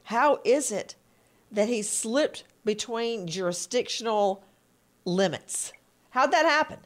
how 0.04 0.42
is 0.44 0.72
it 0.72 0.96
that 1.52 1.68
he 1.68 1.82
slipped 1.82 2.44
between 2.64 3.28
jurisdictional 3.28 4.44
limits. 5.06 5.74
How'd 6.12 6.32
that 6.32 6.46
happen? 6.46 6.80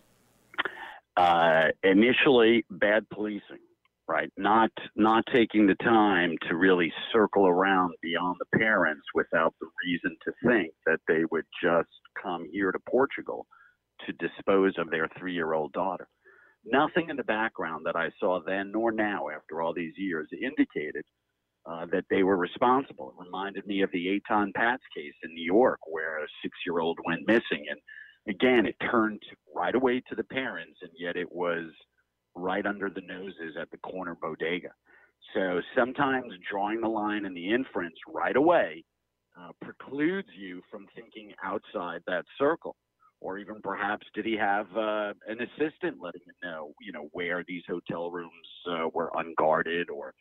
Uh, 1.17 1.67
initially, 1.83 2.65
bad 2.69 3.07
policing, 3.09 3.59
right? 4.07 4.29
Not 4.37 4.71
not 4.95 5.23
taking 5.33 5.65
the 5.67 5.75
time 5.75 6.35
to 6.49 6.55
really 6.55 6.91
circle 7.13 7.47
around 7.47 7.93
beyond 8.01 8.37
the 8.39 8.57
parents 8.57 9.05
without 9.13 9.53
the 9.61 9.67
reason 9.85 10.17
to 10.25 10.33
think 10.47 10.73
that 10.85 10.99
they 11.07 11.23
would 11.31 11.45
just 11.63 11.89
come 12.21 12.45
here 12.51 12.71
to 12.71 12.79
Portugal 12.89 13.47
to 14.05 14.13
dispose 14.13 14.73
of 14.77 14.89
their 14.89 15.07
three-year-old 15.17 15.71
daughter. 15.71 16.07
Nothing 16.65 17.09
in 17.09 17.15
the 17.15 17.23
background 17.23 17.85
that 17.85 17.95
I 17.95 18.09
saw 18.19 18.41
then 18.45 18.71
nor 18.71 18.91
now, 18.91 19.29
after 19.29 19.61
all 19.61 19.73
these 19.73 19.93
years, 19.97 20.27
indicated 20.33 21.05
uh, 21.65 21.85
that 21.91 22.05
they 22.09 22.23
were 22.23 22.37
responsible. 22.37 23.09
It 23.09 23.23
reminded 23.25 23.65
me 23.65 23.81
of 23.81 23.91
the 23.91 24.19
Etan 24.19 24.53
Patz 24.53 24.83
case 24.95 25.13
in 25.23 25.33
New 25.33 25.43
York, 25.43 25.79
where 25.87 26.23
a 26.23 26.27
six-year-old 26.43 26.99
went 27.05 27.27
missing, 27.27 27.65
and 27.69 27.79
again, 28.27 28.65
it 28.65 28.75
turned 28.91 29.21
right 29.55 29.75
away 29.75 30.01
to 30.09 30.15
the 30.15 30.23
parents, 30.23 30.79
and 30.81 30.91
yet 30.97 31.15
it 31.15 31.31
was 31.31 31.65
right 32.35 32.65
under 32.65 32.89
the 32.89 33.01
noses 33.01 33.55
at 33.59 33.69
the 33.71 33.77
corner 33.77 34.15
bodega. 34.21 34.71
So 35.33 35.61
sometimes 35.75 36.33
drawing 36.49 36.81
the 36.81 36.87
line 36.87 37.25
and 37.25 37.35
the 37.35 37.51
inference 37.51 37.95
right 38.07 38.35
away 38.35 38.83
uh, 39.39 39.51
precludes 39.61 40.29
you 40.37 40.61
from 40.69 40.85
thinking 40.95 41.33
outside 41.43 42.01
that 42.07 42.25
circle. 42.37 42.75
Or 43.21 43.39
even 43.39 43.61
perhaps 43.63 44.05
did 44.13 44.25
he 44.25 44.37
have 44.37 44.67
uh, 44.75 45.13
an 45.27 45.39
assistant 45.41 45.97
letting 45.99 46.21
him 46.21 46.35
know, 46.43 46.73
you 46.79 46.91
know, 46.91 47.09
where 47.11 47.43
these 47.47 47.63
hotel 47.67 48.11
rooms 48.11 48.47
uh, 48.69 48.89
were 48.93 49.11
unguarded 49.15 49.89
or 49.89 50.13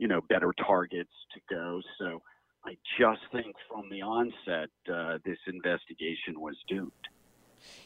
you 0.00 0.08
know, 0.08 0.22
better 0.22 0.52
targets 0.66 1.12
to 1.34 1.54
go. 1.54 1.80
So 1.98 2.22
I 2.64 2.76
just 2.98 3.20
think 3.32 3.54
from 3.68 3.88
the 3.90 4.00
onset, 4.00 4.70
uh, 4.92 5.18
this 5.24 5.36
investigation 5.46 6.40
was 6.40 6.56
doomed. 6.66 6.90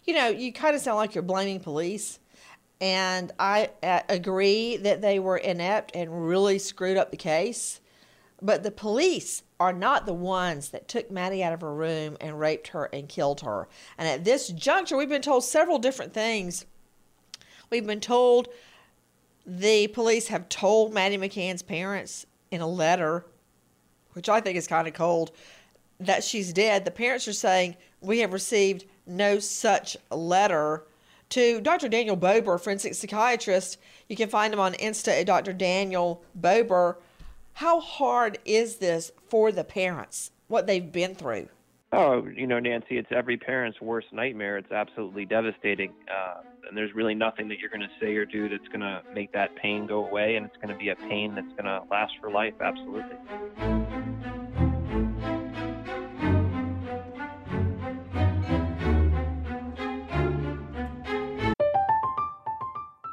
You 0.04 0.14
know, 0.14 0.28
you 0.28 0.52
kind 0.52 0.76
of 0.76 0.80
sound 0.80 0.96
like 0.96 1.16
you're 1.16 1.22
blaming 1.22 1.58
police. 1.58 2.20
And 2.80 3.32
I 3.38 3.70
uh, 3.82 4.00
agree 4.08 4.76
that 4.76 5.02
they 5.02 5.18
were 5.18 5.36
inept 5.36 5.90
and 5.94 6.28
really 6.28 6.58
screwed 6.60 6.96
up 6.96 7.10
the 7.10 7.16
case. 7.16 7.80
But 8.40 8.62
the 8.62 8.70
police 8.70 9.42
are 9.58 9.72
not 9.72 10.06
the 10.06 10.14
ones 10.14 10.68
that 10.70 10.86
took 10.86 11.10
Maddie 11.10 11.42
out 11.42 11.52
of 11.52 11.62
her 11.62 11.74
room 11.74 12.16
and 12.20 12.38
raped 12.38 12.68
her 12.68 12.84
and 12.92 13.08
killed 13.08 13.40
her. 13.40 13.68
And 13.98 14.06
at 14.06 14.24
this 14.24 14.48
juncture, 14.48 14.96
we've 14.96 15.08
been 15.08 15.22
told 15.22 15.44
several 15.44 15.78
different 15.78 16.12
things. 16.12 16.64
We've 17.70 17.86
been 17.86 18.00
told 18.00 18.48
the 19.46 19.88
police 19.88 20.28
have 20.28 20.48
told 20.48 20.92
Maddie 20.92 21.18
McCann's 21.18 21.62
parents 21.62 22.26
in 22.50 22.60
a 22.60 22.66
letter, 22.66 23.26
which 24.12 24.28
I 24.28 24.40
think 24.40 24.56
is 24.56 24.66
kind 24.66 24.88
of 24.88 24.94
cold, 24.94 25.32
that 26.00 26.24
she's 26.24 26.52
dead. 26.52 26.84
The 26.84 26.90
parents 26.90 27.28
are 27.28 27.32
saying, 27.32 27.76
We 28.00 28.20
have 28.20 28.32
received 28.32 28.84
no 29.06 29.38
such 29.38 29.96
letter. 30.10 30.84
To 31.30 31.60
Dr. 31.60 31.88
Daniel 31.88 32.16
Bober, 32.16 32.58
forensic 32.58 32.94
psychiatrist, 32.94 33.78
you 34.08 34.16
can 34.16 34.28
find 34.28 34.52
him 34.52 34.60
on 34.60 34.74
Insta 34.74 35.20
at 35.20 35.26
Dr. 35.26 35.52
Daniel 35.52 36.22
Bober. 36.34 36.98
How 37.54 37.80
hard 37.80 38.38
is 38.44 38.76
this 38.76 39.10
for 39.28 39.50
the 39.50 39.64
parents, 39.64 40.30
what 40.48 40.66
they've 40.66 40.92
been 40.92 41.14
through? 41.14 41.48
Oh, 41.92 42.26
you 42.26 42.46
know, 42.46 42.58
Nancy, 42.58 42.98
it's 42.98 43.10
every 43.10 43.36
parent's 43.36 43.80
worst 43.80 44.12
nightmare. 44.12 44.58
It's 44.58 44.72
absolutely 44.72 45.24
devastating. 45.24 45.92
Uh, 46.10 46.42
and 46.68 46.76
there's 46.76 46.94
really 46.94 47.14
nothing 47.14 47.48
that 47.48 47.58
you're 47.58 47.70
going 47.70 47.80
to 47.80 47.88
say 48.00 48.14
or 48.14 48.24
do 48.24 48.48
that's 48.48 48.68
going 48.68 48.80
to 48.80 49.02
make 49.14 49.32
that 49.32 49.54
pain 49.56 49.86
go 49.86 50.06
away. 50.06 50.36
And 50.36 50.46
it's 50.46 50.56
going 50.56 50.68
to 50.68 50.76
be 50.76 50.90
a 50.90 50.96
pain 50.96 51.34
that's 51.34 51.48
going 51.48 51.64
to 51.64 51.82
last 51.90 52.12
for 52.20 52.30
life. 52.30 52.54
Absolutely. 52.60 53.16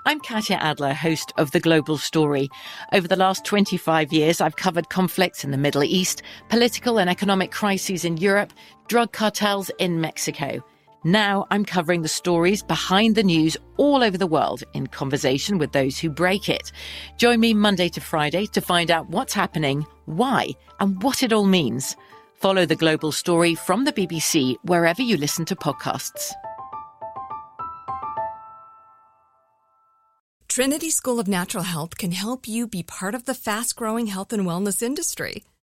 I'm 0.04 0.20
Katya 0.20 0.58
Adler, 0.58 0.94
host 0.94 1.32
of 1.38 1.52
The 1.52 1.62
Global 1.62 1.98
Story. 1.98 2.50
Over 2.92 3.08
the 3.08 3.16
last 3.16 3.46
25 3.46 4.12
years, 4.12 4.42
I've 4.42 4.58
covered 4.58 4.90
conflicts 4.90 5.46
in 5.46 5.52
the 5.52 5.58
Middle 5.58 5.84
East, 5.84 6.22
political 6.50 7.00
and 7.00 7.10
economic 7.10 7.52
crises 7.52 8.04
in 8.04 8.18
Europe, 8.18 8.52
drug 8.90 9.14
cartels 9.14 9.72
in 9.80 10.02
Mexico. 10.02 10.62
Now 11.04 11.48
I'm 11.50 11.66
covering 11.66 12.04
the 12.04 12.08
stories 12.08 12.62
behind 12.62 13.16
the 13.16 13.24
news 13.24 13.58
all 13.78 14.04
over 14.04 14.20
the 14.20 14.28
world 14.28 14.64
in 14.74 14.86
conversation 14.86 15.58
with 15.58 15.72
those 15.72 15.98
who 15.98 16.12
break 16.12 16.48
it. 16.48 16.72
Join 17.18 17.40
me 17.40 17.56
Monday 17.56 17.90
to 17.90 18.00
Friday 18.00 18.46
to 18.48 18.62
find 18.62 18.92
out 18.92 19.10
what's 19.10 19.34
happening, 19.34 19.86
why, 20.06 20.50
and 20.80 21.02
what 21.02 21.24
it 21.24 21.34
all 21.34 21.46
means. 21.46 21.96
Follow 22.36 22.68
The 22.68 22.76
Global 22.76 23.12
Story 23.12 23.56
from 23.56 23.86
the 23.86 23.94
BBC 23.94 24.58
wherever 24.64 25.02
you 25.02 25.18
listen 25.18 25.44
to 25.46 25.56
podcasts. 25.56 26.34
Trinity 30.48 30.92
School 30.92 31.20
of 31.20 31.28
Natural 31.28 31.64
Health 31.64 31.98
can 31.98 32.12
help 32.12 32.48
you 32.48 32.68
be 32.68 32.84
part 32.84 33.16
of 33.16 33.26
the 33.26 33.34
fast 33.34 33.76
growing 33.76 34.08
health 34.08 34.34
and 34.34 34.44
wellness 34.46 34.84
industry. 34.84 35.44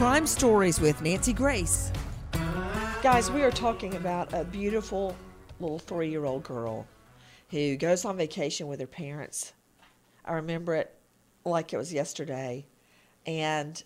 Crime 0.00 0.26
Stories 0.26 0.80
with 0.80 1.02
Nancy 1.02 1.34
Grace. 1.34 1.92
Guys, 3.02 3.30
we 3.30 3.42
are 3.42 3.50
talking 3.50 3.96
about 3.96 4.32
a 4.32 4.44
beautiful 4.44 5.14
little 5.60 5.78
three 5.78 6.08
year 6.08 6.24
old 6.24 6.42
girl 6.42 6.86
who 7.50 7.76
goes 7.76 8.06
on 8.06 8.16
vacation 8.16 8.66
with 8.66 8.80
her 8.80 8.86
parents. 8.86 9.52
I 10.24 10.32
remember 10.32 10.74
it 10.74 10.94
like 11.44 11.74
it 11.74 11.76
was 11.76 11.92
yesterday. 11.92 12.66
And 13.26 13.84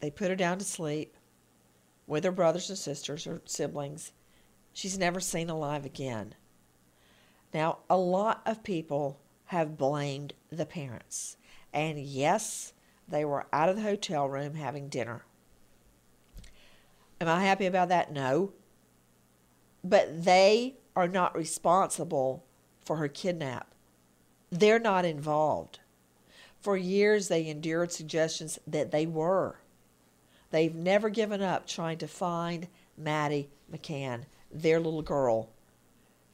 they 0.00 0.10
put 0.10 0.30
her 0.30 0.34
down 0.34 0.58
to 0.58 0.64
sleep 0.64 1.16
with 2.08 2.24
her 2.24 2.32
brothers 2.32 2.68
and 2.68 2.76
sisters 2.76 3.24
or 3.24 3.40
siblings. 3.44 4.10
She's 4.72 4.98
never 4.98 5.20
seen 5.20 5.48
alive 5.48 5.86
again. 5.86 6.34
Now, 7.54 7.78
a 7.88 7.96
lot 7.96 8.42
of 8.44 8.64
people 8.64 9.20
have 9.44 9.78
blamed 9.78 10.34
the 10.50 10.66
parents. 10.66 11.36
And 11.72 12.00
yes, 12.00 12.72
they 13.08 13.24
were 13.24 13.46
out 13.52 13.68
of 13.68 13.76
the 13.76 13.82
hotel 13.82 14.28
room 14.28 14.54
having 14.54 14.88
dinner. 14.88 15.24
Am 17.20 17.28
I 17.28 17.44
happy 17.44 17.66
about 17.66 17.88
that? 17.88 18.12
No. 18.12 18.52
But 19.84 20.24
they 20.24 20.76
are 20.96 21.08
not 21.08 21.36
responsible 21.36 22.44
for 22.84 22.96
her 22.96 23.08
kidnap. 23.08 23.74
They're 24.50 24.78
not 24.78 25.04
involved. 25.04 25.80
For 26.60 26.76
years, 26.76 27.28
they 27.28 27.46
endured 27.48 27.92
suggestions 27.92 28.58
that 28.66 28.90
they 28.90 29.06
were. 29.06 29.58
They've 30.50 30.74
never 30.74 31.08
given 31.08 31.42
up 31.42 31.66
trying 31.66 31.98
to 31.98 32.06
find 32.06 32.68
Maddie 32.96 33.50
McCann, 33.72 34.24
their 34.52 34.78
little 34.78 35.02
girl. 35.02 35.50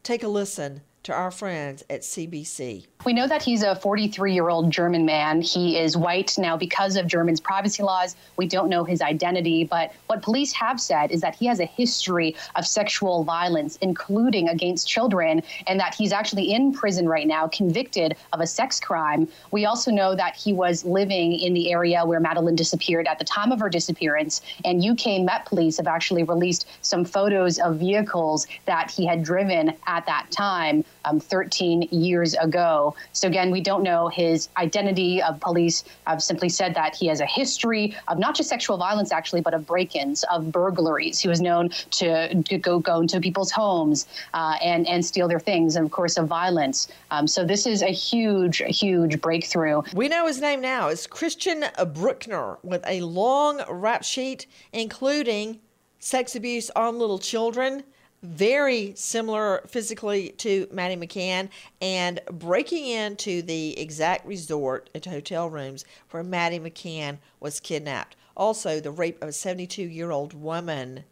Take 0.02 0.22
a 0.22 0.28
listen 0.28 0.82
to 1.08 1.14
our 1.14 1.30
friends 1.30 1.82
at 1.88 2.02
CBC. 2.02 2.84
We 3.06 3.14
know 3.14 3.26
that 3.26 3.42
he's 3.42 3.62
a 3.62 3.74
43 3.74 4.34
year 4.34 4.50
old 4.50 4.70
German 4.70 5.06
man. 5.06 5.40
He 5.40 5.78
is 5.78 5.96
white. 5.96 6.36
Now, 6.36 6.54
because 6.54 6.96
of 6.96 7.06
Germans' 7.06 7.40
privacy 7.40 7.82
laws, 7.82 8.14
we 8.36 8.46
don't 8.46 8.68
know 8.68 8.84
his 8.84 9.00
identity. 9.00 9.64
But 9.64 9.92
what 10.08 10.20
police 10.20 10.52
have 10.52 10.78
said 10.78 11.10
is 11.10 11.22
that 11.22 11.34
he 11.34 11.46
has 11.46 11.60
a 11.60 11.64
history 11.64 12.36
of 12.56 12.66
sexual 12.66 13.24
violence, 13.24 13.78
including 13.80 14.50
against 14.50 14.86
children, 14.86 15.42
and 15.66 15.80
that 15.80 15.94
he's 15.94 16.12
actually 16.12 16.52
in 16.52 16.74
prison 16.74 17.08
right 17.08 17.26
now, 17.26 17.48
convicted 17.48 18.14
of 18.34 18.40
a 18.40 18.46
sex 18.46 18.78
crime. 18.78 19.26
We 19.50 19.64
also 19.64 19.90
know 19.90 20.14
that 20.14 20.36
he 20.36 20.52
was 20.52 20.84
living 20.84 21.32
in 21.32 21.54
the 21.54 21.72
area 21.72 22.04
where 22.04 22.20
Madeline 22.20 22.56
disappeared 22.56 23.06
at 23.06 23.18
the 23.18 23.24
time 23.24 23.50
of 23.50 23.60
her 23.60 23.70
disappearance. 23.70 24.42
And 24.66 24.84
UK 24.84 25.22
Met 25.22 25.46
Police 25.46 25.78
have 25.78 25.86
actually 25.86 26.24
released 26.24 26.68
some 26.82 27.06
photos 27.06 27.58
of 27.58 27.76
vehicles 27.78 28.46
that 28.66 28.90
he 28.90 29.06
had 29.06 29.24
driven 29.24 29.72
at 29.86 30.04
that 30.04 30.30
time 30.30 30.84
um, 31.04 31.20
13 31.20 31.82
years 31.90 32.34
ago. 32.34 32.94
So 33.12 33.28
again, 33.28 33.50
we 33.50 33.60
don't 33.60 33.82
know 33.82 34.08
his 34.08 34.48
identity. 34.56 35.22
Of 35.22 35.40
police 35.40 35.84
have 36.06 36.22
simply 36.22 36.48
said 36.48 36.74
that 36.74 36.94
he 36.94 37.06
has 37.06 37.20
a 37.20 37.26
history 37.26 37.96
of 38.08 38.18
not 38.18 38.34
just 38.34 38.48
sexual 38.48 38.76
violence, 38.76 39.12
actually, 39.12 39.40
but 39.40 39.54
of 39.54 39.66
break-ins, 39.66 40.24
of 40.24 40.52
burglaries. 40.52 41.18
He 41.18 41.28
was 41.28 41.40
known 41.40 41.70
to, 41.92 42.42
to 42.42 42.58
go 42.58 42.78
go 42.78 43.00
into 43.00 43.20
people's 43.20 43.50
homes 43.50 44.06
uh, 44.34 44.56
and 44.62 44.86
and 44.86 45.04
steal 45.04 45.28
their 45.28 45.40
things, 45.40 45.76
and 45.76 45.84
of 45.84 45.92
course, 45.92 46.16
of 46.16 46.26
violence. 46.26 46.88
Um, 47.10 47.26
so 47.26 47.44
this 47.44 47.66
is 47.66 47.82
a 47.82 47.92
huge, 47.92 48.58
huge 48.66 49.20
breakthrough. 49.20 49.82
We 49.94 50.08
know 50.08 50.26
his 50.26 50.40
name 50.40 50.60
now 50.60 50.88
is 50.88 51.06
Christian 51.06 51.64
Bruckner 51.94 52.58
with 52.62 52.84
a 52.86 53.00
long 53.02 53.62
rap 53.68 54.04
sheet, 54.04 54.46
including 54.72 55.60
sex 55.98 56.36
abuse 56.36 56.70
on 56.76 56.98
little 56.98 57.18
children 57.18 57.84
very 58.22 58.92
similar 58.96 59.62
physically 59.66 60.30
to 60.30 60.66
Maddie 60.72 60.96
McCann 60.96 61.48
and 61.80 62.20
breaking 62.30 62.86
into 62.86 63.42
the 63.42 63.78
exact 63.78 64.26
resort 64.26 64.90
into 64.94 65.10
hotel 65.10 65.48
rooms 65.48 65.84
where 66.10 66.24
Maddie 66.24 66.58
McCann 66.58 67.18
was 67.40 67.60
kidnapped. 67.60 68.16
Also, 68.36 68.80
the 68.80 68.90
rape 68.90 69.22
of 69.22 69.28
a 69.28 69.32
72 69.32 69.82
year 69.82 70.10
old 70.10 70.34
woman 70.34 71.04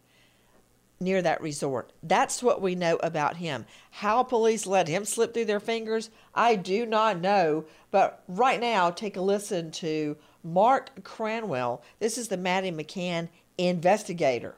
near 0.98 1.20
that 1.22 1.42
resort. 1.42 1.92
That's 2.02 2.42
what 2.42 2.62
we 2.62 2.74
know 2.74 2.96
about 2.96 3.36
him. 3.36 3.66
How 3.90 4.22
police 4.22 4.66
let 4.66 4.88
him 4.88 5.04
slip 5.04 5.34
through 5.34 5.44
their 5.44 5.60
fingers, 5.60 6.10
I 6.34 6.56
do 6.56 6.86
not 6.86 7.20
know. 7.20 7.66
But 7.90 8.22
right 8.28 8.60
now, 8.60 8.90
take 8.90 9.16
a 9.16 9.20
listen 9.20 9.70
to 9.72 10.16
Mark 10.42 11.02
Cranwell. 11.02 11.82
This 11.98 12.16
is 12.16 12.28
the 12.28 12.36
Maddie 12.36 12.72
McCann 12.72 13.28
investigator. 13.58 14.54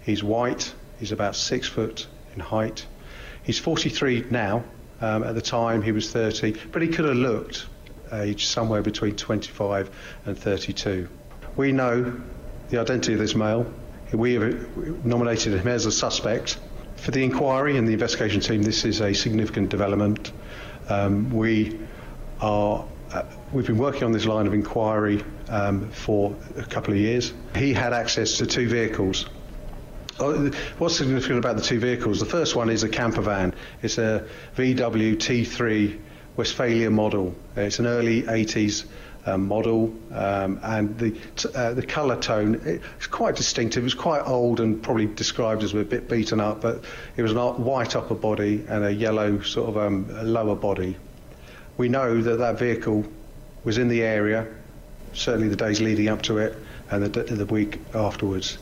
He's 0.00 0.22
white 0.22 0.72
He's 0.98 1.12
about 1.12 1.36
six 1.36 1.68
foot 1.68 2.06
in 2.34 2.40
height. 2.40 2.86
He's 3.42 3.58
43 3.58 4.26
now. 4.30 4.64
Um, 5.00 5.24
at 5.24 5.34
the 5.34 5.42
time, 5.42 5.82
he 5.82 5.92
was 5.92 6.10
30, 6.10 6.52
but 6.72 6.80
he 6.80 6.88
could 6.88 7.04
have 7.04 7.16
looked 7.16 7.66
aged 8.12 8.48
somewhere 8.48 8.82
between 8.82 9.16
25 9.16 9.90
and 10.26 10.38
32. 10.38 11.08
We 11.56 11.72
know 11.72 12.20
the 12.68 12.80
identity 12.80 13.12
of 13.14 13.18
this 13.18 13.34
male. 13.34 13.70
We 14.12 14.34
have 14.34 15.04
nominated 15.04 15.58
him 15.58 15.68
as 15.68 15.86
a 15.86 15.92
suspect. 15.92 16.58
For 16.96 17.10
the 17.10 17.24
inquiry 17.24 17.76
and 17.76 17.86
the 17.88 17.92
investigation 17.92 18.40
team, 18.40 18.62
this 18.62 18.84
is 18.84 19.00
a 19.00 19.12
significant 19.12 19.68
development. 19.68 20.32
Um, 20.88 21.30
we 21.30 21.78
are 22.40 22.86
uh, 23.12 23.22
we've 23.52 23.66
been 23.66 23.78
working 23.78 24.04
on 24.04 24.12
this 24.12 24.26
line 24.26 24.46
of 24.46 24.54
inquiry 24.54 25.22
um, 25.48 25.90
for 25.90 26.34
a 26.56 26.64
couple 26.64 26.92
of 26.92 26.98
years. 26.98 27.32
He 27.54 27.72
had 27.72 27.92
access 27.92 28.38
to 28.38 28.46
two 28.46 28.68
vehicles 28.68 29.26
Oh, 30.20 30.48
what's 30.78 30.96
significant 30.96 31.40
about 31.40 31.56
the 31.56 31.62
two 31.62 31.80
vehicles? 31.80 32.20
The 32.20 32.26
first 32.26 32.54
one 32.54 32.70
is 32.70 32.84
a 32.84 32.88
camper 32.88 33.20
van. 33.20 33.52
It's 33.82 33.98
a 33.98 34.28
VW 34.56 35.16
T3 35.16 35.98
Westfalia 36.36 36.90
model. 36.90 37.34
It's 37.56 37.80
an 37.80 37.86
early 37.86 38.22
80s 38.22 38.84
um, 39.26 39.48
model, 39.48 39.92
um, 40.12 40.60
and 40.62 40.96
the 40.98 41.16
uh, 41.54 41.74
the 41.74 41.84
colour 41.84 42.20
tone 42.20 42.60
it's 42.64 43.06
quite 43.08 43.34
distinctive. 43.34 43.82
It 43.82 43.84
was 43.84 43.94
quite 43.94 44.20
old 44.20 44.60
and 44.60 44.80
probably 44.80 45.06
described 45.06 45.64
as 45.64 45.74
a 45.74 45.82
bit 45.82 46.08
beaten 46.08 46.38
up, 46.38 46.60
but 46.60 46.84
it 47.16 47.22
was 47.22 47.32
a 47.32 47.52
white 47.52 47.96
upper 47.96 48.14
body 48.14 48.64
and 48.68 48.84
a 48.84 48.92
yellow 48.92 49.40
sort 49.40 49.68
of 49.70 49.78
um, 49.78 50.06
lower 50.24 50.54
body. 50.54 50.96
We 51.76 51.88
know 51.88 52.22
that 52.22 52.36
that 52.36 52.58
vehicle 52.58 53.04
was 53.64 53.78
in 53.78 53.88
the 53.88 54.02
area, 54.02 54.46
certainly 55.12 55.48
the 55.48 55.56
days 55.56 55.80
leading 55.80 56.08
up 56.08 56.22
to 56.22 56.38
it, 56.38 56.56
and 56.90 57.02
the, 57.02 57.22
the 57.22 57.46
week 57.46 57.80
afterwards. 57.94 58.58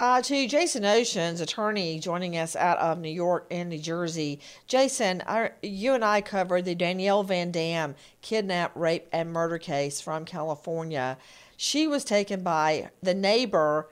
Uh, 0.00 0.20
to 0.20 0.48
Jason 0.48 0.82
Oshins 0.82 1.40
attorney 1.40 2.00
joining 2.00 2.36
us 2.36 2.56
out 2.56 2.78
of 2.78 2.98
New 2.98 3.08
York 3.08 3.46
and 3.48 3.68
New 3.68 3.78
Jersey. 3.78 4.40
Jason, 4.66 5.22
you 5.62 5.94
and 5.94 6.04
I 6.04 6.20
covered 6.20 6.64
the 6.64 6.74
Danielle 6.74 7.22
Van 7.22 7.52
Dam 7.52 7.94
kidnap, 8.20 8.72
rape, 8.74 9.06
and 9.12 9.32
murder 9.32 9.56
case 9.56 10.00
from 10.00 10.24
California. 10.24 11.16
She 11.56 11.86
was 11.86 12.02
taken 12.02 12.42
by 12.42 12.90
the 13.04 13.14
neighbor, 13.14 13.88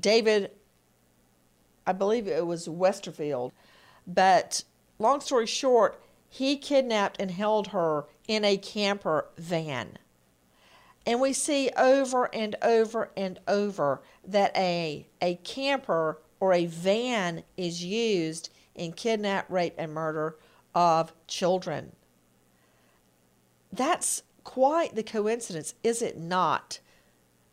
David, 0.00 0.50
I 1.86 1.92
believe 1.92 2.26
it 2.26 2.46
was 2.46 2.66
Westerfield. 2.66 3.52
But 4.06 4.64
long 4.98 5.20
story 5.20 5.46
short, 5.46 6.02
he 6.30 6.56
kidnapped 6.56 7.20
and 7.20 7.30
held 7.30 7.68
her 7.68 8.06
in 8.26 8.46
a 8.46 8.56
camper 8.56 9.26
van. 9.36 9.98
And 11.08 11.22
we 11.22 11.32
see 11.32 11.70
over 11.74 12.26
and 12.34 12.54
over 12.60 13.10
and 13.16 13.40
over 13.48 14.02
that 14.26 14.54
a, 14.54 15.06
a 15.22 15.36
camper 15.36 16.18
or 16.38 16.52
a 16.52 16.66
van 16.66 17.44
is 17.56 17.82
used 17.82 18.50
in 18.74 18.92
kidnap, 18.92 19.46
rape, 19.48 19.72
and 19.78 19.94
murder 19.94 20.36
of 20.74 21.14
children. 21.26 21.92
That's 23.72 24.22
quite 24.44 24.96
the 24.96 25.02
coincidence, 25.02 25.74
is 25.82 26.02
it 26.02 26.18
not? 26.18 26.78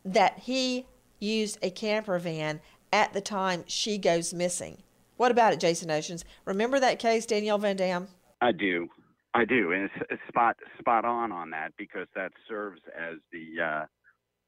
That 0.03 0.39
he 0.39 0.85
used 1.21 1.57
a 1.61 1.69
camper 1.69 2.19
van 2.19 2.59
at 2.91 3.13
the 3.13 3.21
time 3.21 3.63
she 3.67 3.97
goes 3.97 4.33
missing. 4.33 4.83
What 5.15 5.31
about 5.31 5.53
it, 5.53 5.61
Jason 5.61 5.87
Oshins? 5.87 6.25
Remember 6.43 6.77
that 6.81 6.99
case, 6.99 7.25
Danielle 7.25 7.57
Van 7.57 7.77
Dam? 7.77 8.09
I 8.41 8.51
do. 8.51 8.89
I 9.35 9.43
do, 9.43 9.73
and 9.73 9.89
it's, 10.09 10.21
spot 10.29 10.55
spot 10.79 11.03
on 11.03 11.31
on 11.31 11.49
that 11.49 11.73
because 11.77 12.07
that 12.15 12.31
serves 12.47 12.81
as 12.97 13.15
the 13.33 13.61
uh, 13.61 13.85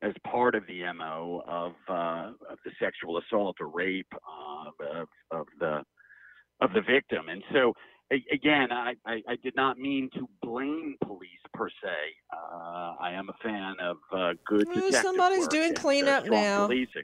as 0.02 0.13
part 0.26 0.56
of 0.56 0.65
the 0.67 0.82
mo 0.93 1.43
of 1.45 1.73
uh, 1.89 2.32
of 2.50 2.58
the 2.63 2.71
sexual 2.82 3.17
assault 3.17 3.58
or 3.60 3.67
rape 3.67 4.08
uh, 4.13 4.69
of 5.00 5.08
of 5.32 5.47
the 5.60 5.84
of 6.62 6.71
the 6.73 6.82
victim, 6.82 7.28
and 7.28 7.43
so 7.52 7.73
again, 8.32 8.71
I, 8.71 8.93
I, 9.06 9.21
I, 9.28 9.36
did 9.43 9.56
not 9.56 9.78
mean 9.78 10.10
to 10.15 10.30
blame 10.41 10.95
police 11.04 11.30
per 11.54 11.69
se. 11.69 11.97
Uh, 12.34 12.93
I 13.00 13.12
am 13.12 13.30
a 13.30 13.34
fan 13.43 13.76
of 13.82 13.97
uh, 14.15 14.34
good 14.45 14.65
detective 14.73 15.02
Somebody's 15.02 15.47
doing 15.47 15.76
cleanup 15.76 16.26
now. 16.26 16.67
Policing. 16.67 17.04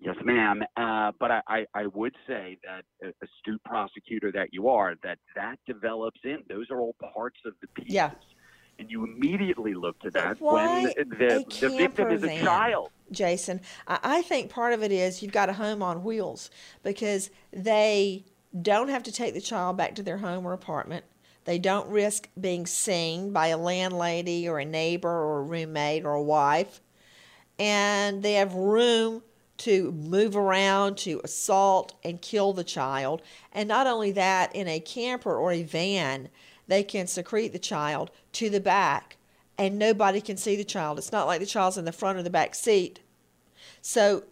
Yes, 0.00 0.16
ma'am. 0.24 0.62
Uh, 0.76 1.12
but 1.20 1.30
I, 1.30 1.40
I, 1.46 1.66
I, 1.74 1.86
would 1.86 2.14
say 2.26 2.58
that 2.64 3.14
astute 3.22 3.62
prosecutor 3.64 4.32
that 4.32 4.48
you 4.52 4.68
are, 4.68 4.94
that 5.04 5.18
that 5.36 5.58
develops 5.66 6.20
in. 6.24 6.38
Those 6.48 6.70
are 6.70 6.80
all 6.80 6.96
parts 7.14 7.38
of 7.46 7.54
the 7.60 7.68
piece. 7.68 7.92
Yeah. 7.92 8.10
And 8.78 8.90
you 8.90 9.04
immediately 9.04 9.74
look 9.74 9.98
to 10.00 10.10
that 10.10 10.40
when 10.40 10.84
the, 10.84 11.44
the 11.60 11.68
victim 11.68 12.10
is 12.10 12.24
a 12.24 12.40
child. 12.40 12.90
Jason, 13.12 13.60
I, 13.86 13.98
I 14.02 14.22
think 14.22 14.50
part 14.50 14.72
of 14.72 14.82
it 14.82 14.90
is 14.90 15.22
you've 15.22 15.32
got 15.32 15.48
a 15.48 15.52
home 15.52 15.82
on 15.82 16.02
wheels 16.02 16.50
because 16.82 17.30
they 17.52 18.24
don't 18.60 18.88
have 18.88 19.04
to 19.04 19.12
take 19.12 19.34
the 19.34 19.40
child 19.40 19.76
back 19.76 19.94
to 19.96 20.02
their 20.02 20.18
home 20.18 20.44
or 20.46 20.52
apartment. 20.52 21.04
They 21.44 21.58
don't 21.58 21.88
risk 21.88 22.28
being 22.40 22.66
seen 22.66 23.32
by 23.32 23.48
a 23.48 23.56
landlady 23.56 24.48
or 24.48 24.58
a 24.58 24.64
neighbor 24.64 25.10
or 25.10 25.40
a 25.40 25.42
roommate 25.42 26.04
or 26.04 26.14
a 26.14 26.22
wife. 26.22 26.80
And 27.58 28.22
they 28.22 28.34
have 28.34 28.54
room 28.54 29.22
to 29.62 29.92
move 29.92 30.36
around, 30.36 30.98
to 30.98 31.20
assault 31.22 31.94
and 32.02 32.20
kill 32.20 32.52
the 32.52 32.64
child. 32.64 33.22
And 33.52 33.68
not 33.68 33.86
only 33.86 34.10
that, 34.12 34.54
in 34.54 34.66
a 34.66 34.80
camper 34.80 35.36
or 35.36 35.52
a 35.52 35.62
van, 35.62 36.28
they 36.66 36.82
can 36.82 37.06
secrete 37.06 37.52
the 37.52 37.58
child 37.58 38.10
to 38.32 38.50
the 38.50 38.60
back 38.60 39.16
and 39.58 39.78
nobody 39.78 40.20
can 40.20 40.36
see 40.36 40.56
the 40.56 40.64
child. 40.64 40.98
It's 40.98 41.12
not 41.12 41.28
like 41.28 41.38
the 41.38 41.46
child's 41.46 41.78
in 41.78 41.84
the 41.84 41.92
front 41.92 42.18
or 42.18 42.22
the 42.24 42.30
back 42.30 42.54
seat. 42.56 43.00
So 43.80 44.24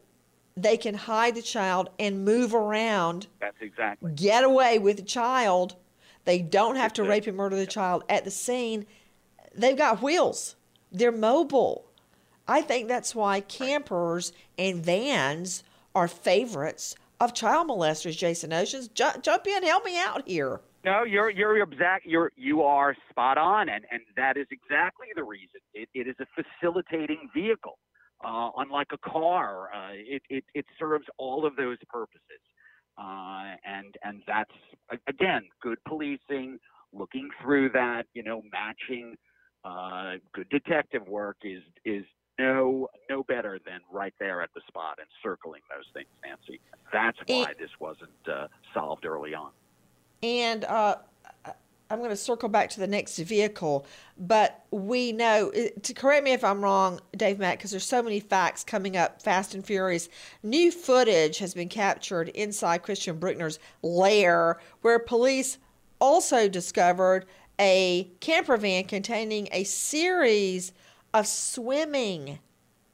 they 0.56 0.76
can 0.76 0.94
hide 0.94 1.36
the 1.36 1.42
child 1.42 1.90
and 1.98 2.24
move 2.24 2.52
around. 2.52 3.28
That's 3.38 3.60
exactly. 3.60 4.12
Get 4.12 4.42
away 4.42 4.80
with 4.80 4.96
the 4.96 5.02
child. 5.04 5.76
They 6.24 6.40
don't 6.40 6.76
have 6.76 6.92
to 6.94 7.04
rape 7.04 7.28
and 7.28 7.36
murder 7.36 7.56
the 7.56 7.66
child 7.66 8.02
at 8.08 8.24
the 8.24 8.30
scene. 8.30 8.86
They've 9.54 9.76
got 9.76 10.02
wheels. 10.02 10.56
They're 10.90 11.12
mobile. 11.12 11.89
I 12.50 12.62
think 12.62 12.88
that's 12.88 13.14
why 13.14 13.42
campers 13.42 14.32
and 14.58 14.84
vans 14.84 15.62
are 15.94 16.08
favorites 16.08 16.96
of 17.20 17.32
child 17.32 17.68
molesters. 17.68 18.16
Jason 18.16 18.50
Oshins, 18.50 18.92
J- 18.92 19.20
jump 19.22 19.46
in, 19.46 19.62
help 19.62 19.84
me 19.84 19.96
out 19.96 20.26
here. 20.26 20.60
No, 20.84 21.04
you're 21.04 21.30
you're 21.30 21.62
exact. 21.62 22.06
You're 22.06 22.32
you 22.36 22.62
are 22.62 22.96
spot 23.08 23.38
on, 23.38 23.68
and 23.68 23.84
and 23.92 24.00
that 24.16 24.36
is 24.36 24.48
exactly 24.50 25.08
the 25.14 25.22
reason. 25.22 25.60
It, 25.74 25.88
it 25.94 26.08
is 26.08 26.16
a 26.18 26.26
facilitating 26.34 27.28
vehicle. 27.32 27.78
Uh, 28.24 28.50
unlike 28.56 28.88
a 28.92 28.98
car, 29.08 29.68
uh, 29.72 29.92
it, 29.92 30.22
it, 30.28 30.44
it 30.52 30.66
serves 30.78 31.06
all 31.18 31.46
of 31.46 31.56
those 31.56 31.78
purposes. 31.88 32.42
Uh, 32.98 33.54
and 33.64 33.94
and 34.02 34.22
that's 34.26 34.50
again 35.06 35.42
good 35.62 35.78
policing, 35.86 36.58
looking 36.92 37.28
through 37.40 37.70
that, 37.74 38.06
you 38.12 38.24
know, 38.24 38.42
matching 38.50 39.14
uh, 39.64 40.14
good 40.34 40.48
detective 40.48 41.06
work 41.06 41.36
is 41.44 41.62
is 41.84 42.04
no 42.40 42.88
no 43.08 43.22
better 43.22 43.60
than 43.64 43.80
right 43.92 44.14
there 44.18 44.40
at 44.42 44.52
the 44.54 44.60
spot 44.66 44.98
and 44.98 45.06
circling 45.22 45.62
those 45.68 45.86
things, 45.92 46.08
Nancy. 46.24 46.60
That's 46.92 47.18
why 47.26 47.54
this 47.58 47.70
wasn't 47.78 48.10
uh, 48.30 48.48
solved 48.72 49.04
early 49.04 49.34
on. 49.34 49.50
And 50.22 50.64
uh, 50.64 50.96
I'm 51.90 51.98
going 51.98 52.10
to 52.10 52.16
circle 52.16 52.48
back 52.48 52.70
to 52.70 52.80
the 52.80 52.86
next 52.86 53.18
vehicle, 53.18 53.84
but 54.16 54.64
we 54.70 55.12
know, 55.12 55.50
to 55.50 55.94
correct 55.94 56.24
me 56.24 56.32
if 56.32 56.44
I'm 56.44 56.62
wrong, 56.62 57.00
Dave 57.16 57.38
Mack, 57.38 57.58
because 57.58 57.72
there's 57.72 57.86
so 57.86 58.02
many 58.02 58.20
facts 58.20 58.62
coming 58.62 58.96
up 58.96 59.20
fast 59.20 59.54
and 59.54 59.66
furious. 59.66 60.08
New 60.42 60.70
footage 60.70 61.38
has 61.38 61.52
been 61.52 61.68
captured 61.68 62.28
inside 62.28 62.78
Christian 62.84 63.18
Bruckner's 63.18 63.58
lair, 63.82 64.60
where 64.82 64.98
police 65.00 65.58
also 66.00 66.48
discovered 66.48 67.26
a 67.58 68.08
camper 68.20 68.56
van 68.56 68.84
containing 68.84 69.48
a 69.52 69.64
series 69.64 70.72
of 71.12 71.26
swimming 71.26 72.38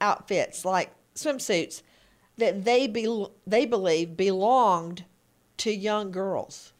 outfits, 0.00 0.64
like 0.64 0.92
swimsuits, 1.14 1.82
that 2.36 2.64
they 2.64 2.86
be, 2.86 3.26
they 3.46 3.66
believe 3.66 4.16
belonged 4.16 5.04
to 5.58 5.74
young 5.74 6.10
girls. 6.10 6.72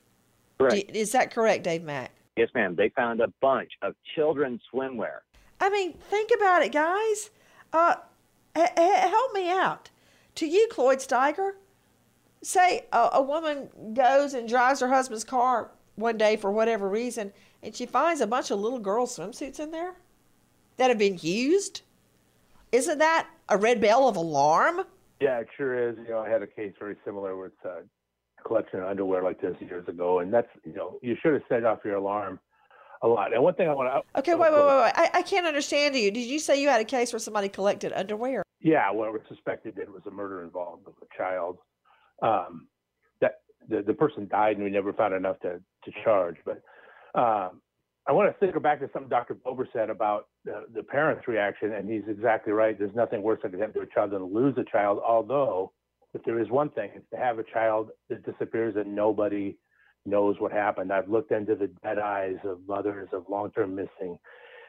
Correct. 0.59 0.91
Is 0.95 1.13
that 1.13 1.31
correct, 1.31 1.65
Dave 1.65 1.83
Mack? 1.83 2.13
Yes, 2.37 2.51
ma'am. 2.55 2.75
They 2.77 2.91
found 2.91 3.21
a 3.21 3.29
bunch 3.41 3.73
of 3.83 3.95
children's 4.15 4.61
swimwear. 4.73 5.21
I 5.61 5.71
mean, 5.71 5.95
think 5.95 6.31
about 6.37 6.63
it, 6.63 6.73
guys. 6.73 7.31
Uh, 7.73 7.97
h- 8.57 8.71
help 8.77 9.33
me 9.33 9.51
out. 9.51 9.91
To 10.37 10.47
you, 10.47 10.69
Cloyd 10.71 10.99
Steiger, 10.99 11.53
say 12.43 12.87
a, 12.93 13.09
a 13.15 13.23
woman 13.23 13.71
goes 13.95 14.35
and 14.35 14.47
drives 14.49 14.81
her 14.81 14.89
husband's 14.89 15.25
car 15.25 15.71
one 15.95 16.19
day 16.19 16.37
for 16.37 16.51
whatever 16.51 16.89
reason, 16.89 17.33
and 17.63 17.75
she 17.75 17.87
finds 17.87 18.21
a 18.21 18.27
bunch 18.27 18.51
of 18.51 18.61
little 18.61 18.79
girl 18.79 19.07
swimsuits 19.07 19.59
in 19.59 19.71
there 19.71 19.95
that 20.77 20.89
have 20.89 20.99
been 20.99 21.19
used. 21.21 21.83
Isn't 22.73 22.99
that 22.99 23.29
a 23.49 23.57
red 23.57 23.81
bell 23.81 24.09
of 24.09 24.17
alarm? 24.17 24.85
Yeah, 25.21 25.39
it 25.39 25.49
sure 25.57 25.89
is. 25.89 25.97
You 25.99 26.11
know, 26.11 26.19
I 26.21 26.29
had 26.29 26.43
a 26.43 26.47
case 26.47 26.73
very 26.79 26.97
similar 27.05 27.37
with 27.37 27.53
uh, 27.65 27.83
collection 28.47 28.81
of 28.81 28.87
underwear 28.87 29.23
like 29.23 29.41
this 29.41 29.57
years 29.61 29.89
ago, 29.89 30.21
and 30.21 30.33
that's 30.33 30.49
you 30.65 30.75
know 30.75 30.99
you 31.03 31.17
should 31.23 31.33
have 31.33 31.43
set 31.49 31.65
off 31.65 31.81
your 31.85 31.97
alarm 31.97 32.39
a 33.03 33.09
lot. 33.09 33.33
And 33.33 33.43
one 33.43 33.55
thing 33.55 33.69
I 33.69 33.75
want 33.75 34.05
to 34.05 34.19
okay, 34.21 34.35
wait, 34.35 34.53
wait, 34.53 34.61
wait, 34.61 34.67
wait. 34.67 34.93
I, 34.95 35.11
I 35.15 35.23
can't 35.23 35.47
understand 35.47 35.95
you. 35.95 36.11
Did 36.11 36.27
you 36.27 36.39
say 36.39 36.61
you 36.61 36.69
had 36.69 36.81
a 36.81 36.85
case 36.85 37.13
where 37.13 37.21
somebody 37.21 37.49
collected 37.49 37.93
underwear? 37.93 38.43
Yeah, 38.61 38.91
what 38.91 39.13
was 39.13 39.23
suspected 39.29 39.75
there 39.77 39.87
was 39.87 40.03
a 40.07 40.11
murder 40.11 40.43
involved 40.43 40.87
with 40.87 40.97
a 41.03 41.17
child. 41.17 41.59
Um, 42.23 42.69
that 43.21 43.41
the 43.69 43.83
the 43.83 43.95
person 43.95 44.29
died, 44.29 44.57
and 44.57 44.65
we 44.65 44.71
never 44.71 44.93
found 44.93 45.15
enough 45.15 45.41
to 45.41 45.61
to 45.85 45.93
charge. 46.05 46.37
But 46.45 46.63
um, 47.19 47.63
I 48.09 48.13
want 48.13 48.33
to 48.33 48.47
circle 48.47 48.61
back 48.61 48.79
to 48.81 48.91
something 48.93 49.09
Dr. 49.09 49.35
Bober 49.35 49.69
said 49.73 49.91
about 49.91 50.29
the, 50.45 50.67
the 50.73 50.83
parents' 50.83 51.27
reaction, 51.27 51.73
and 51.73 51.91
he's 51.91 52.05
exactly 52.09 52.53
right. 52.53 52.79
There's 52.79 52.95
nothing 52.95 53.21
worse 53.23 53.41
that 53.43 53.51
could 53.51 53.59
happen 53.59 53.75
to 53.75 53.81
a 53.81 53.87
child 53.87 54.13
than 54.13 54.21
to 54.21 54.25
lose 54.25 54.55
a 54.59 54.65
child, 54.65 55.01
although 55.07 55.73
if 56.15 56.23
there 56.25 56.41
is 56.41 56.49
one 56.49 56.71
thing, 56.71 56.91
it's 56.95 57.09
to 57.11 57.17
have 57.17 57.39
a 57.39 57.43
child 57.43 57.91
that 58.09 58.25
disappears 58.25 58.77
and 58.77 58.95
nobody 58.95 59.57
knows 60.05 60.37
what 60.39 60.53
happened. 60.53 60.93
I've 60.93 61.09
looked 61.09 61.33
into 61.33 61.57
the 61.57 61.69
dead 61.83 61.99
eyes 61.99 62.37
of 62.45 62.61
mothers 62.69 63.09
of 63.13 63.25
long-term 63.29 63.75
missing, 63.75 64.19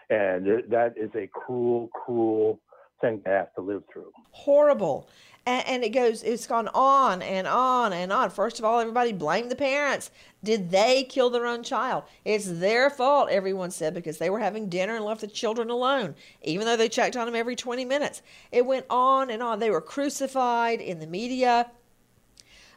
and 0.09 0.63
that 0.69 0.93
is 0.97 1.11
a 1.15 1.27
cruel, 1.27 1.89
cruel 1.93 2.59
thing 3.01 3.21
to 3.23 3.29
have 3.29 3.53
to 3.53 3.61
live 3.61 3.83
through. 3.93 4.11
Horrible. 4.31 5.07
And, 5.47 5.65
and, 5.65 5.83
it 5.85 5.91
goes, 5.91 6.23
it's 6.23 6.45
gone 6.45 6.67
on 6.73 7.21
and 7.21 7.47
on 7.47 7.93
and 7.93 8.11
on. 8.11 8.31
First 8.31 8.59
of 8.59 8.65
all, 8.65 8.81
everybody 8.81 9.13
blamed 9.13 9.49
the 9.49 9.55
parents. 9.55 10.11
Did 10.43 10.71
they 10.71 11.05
kill 11.05 11.29
their 11.29 11.45
own 11.45 11.63
child? 11.63 12.03
It's 12.25 12.59
their 12.59 12.89
fault, 12.89 13.29
everyone 13.29 13.71
said, 13.71 13.93
because 13.93 14.17
they 14.17 14.29
were 14.29 14.39
having 14.39 14.67
dinner 14.67 14.97
and 14.97 15.05
left 15.05 15.21
the 15.21 15.27
children 15.27 15.69
alone, 15.69 16.15
even 16.41 16.65
though 16.65 16.75
they 16.75 16.89
checked 16.89 17.15
on 17.15 17.25
them 17.25 17.35
every 17.35 17.55
20 17.55 17.85
minutes. 17.85 18.21
It 18.51 18.65
went 18.65 18.87
on 18.89 19.29
and 19.29 19.41
on. 19.41 19.59
They 19.59 19.69
were 19.69 19.79
crucified 19.79 20.81
in 20.81 20.99
the 20.99 21.07
media. 21.07 21.71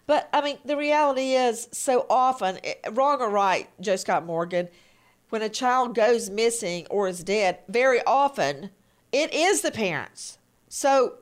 But, 0.07 0.29
I 0.33 0.41
mean, 0.41 0.59
the 0.65 0.77
reality 0.77 1.33
is 1.33 1.69
so 1.73 2.07
often, 2.09 2.61
eh, 2.63 2.75
wrong 2.93 3.21
or 3.21 3.31
right, 3.31 3.69
Joe 3.81 3.97
Scott 3.97 4.25
Morgan, 4.25 4.69
when 5.31 5.43
a 5.43 5.49
child 5.49 5.97
goes 5.97 6.31
missing 6.31 6.87
or 6.89 7.09
is 7.09 7.25
dead, 7.25 7.59
very 7.67 8.01
often 8.05 8.71
it 9.11 9.35
is 9.35 9.63
the 9.63 9.73
parents. 9.73 10.39
So 10.69 11.15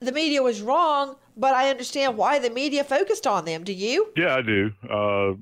the 0.00 0.12
media 0.12 0.42
was 0.42 0.60
wrong, 0.62 1.16
but 1.36 1.54
I 1.54 1.70
understand 1.70 2.16
why 2.16 2.38
the 2.38 2.50
media 2.50 2.84
focused 2.84 3.26
on 3.26 3.44
them. 3.44 3.64
Do 3.64 3.72
you? 3.72 4.12
Yeah, 4.16 4.36
I 4.36 4.42
do. 4.42 4.70
Uh, 4.90 5.32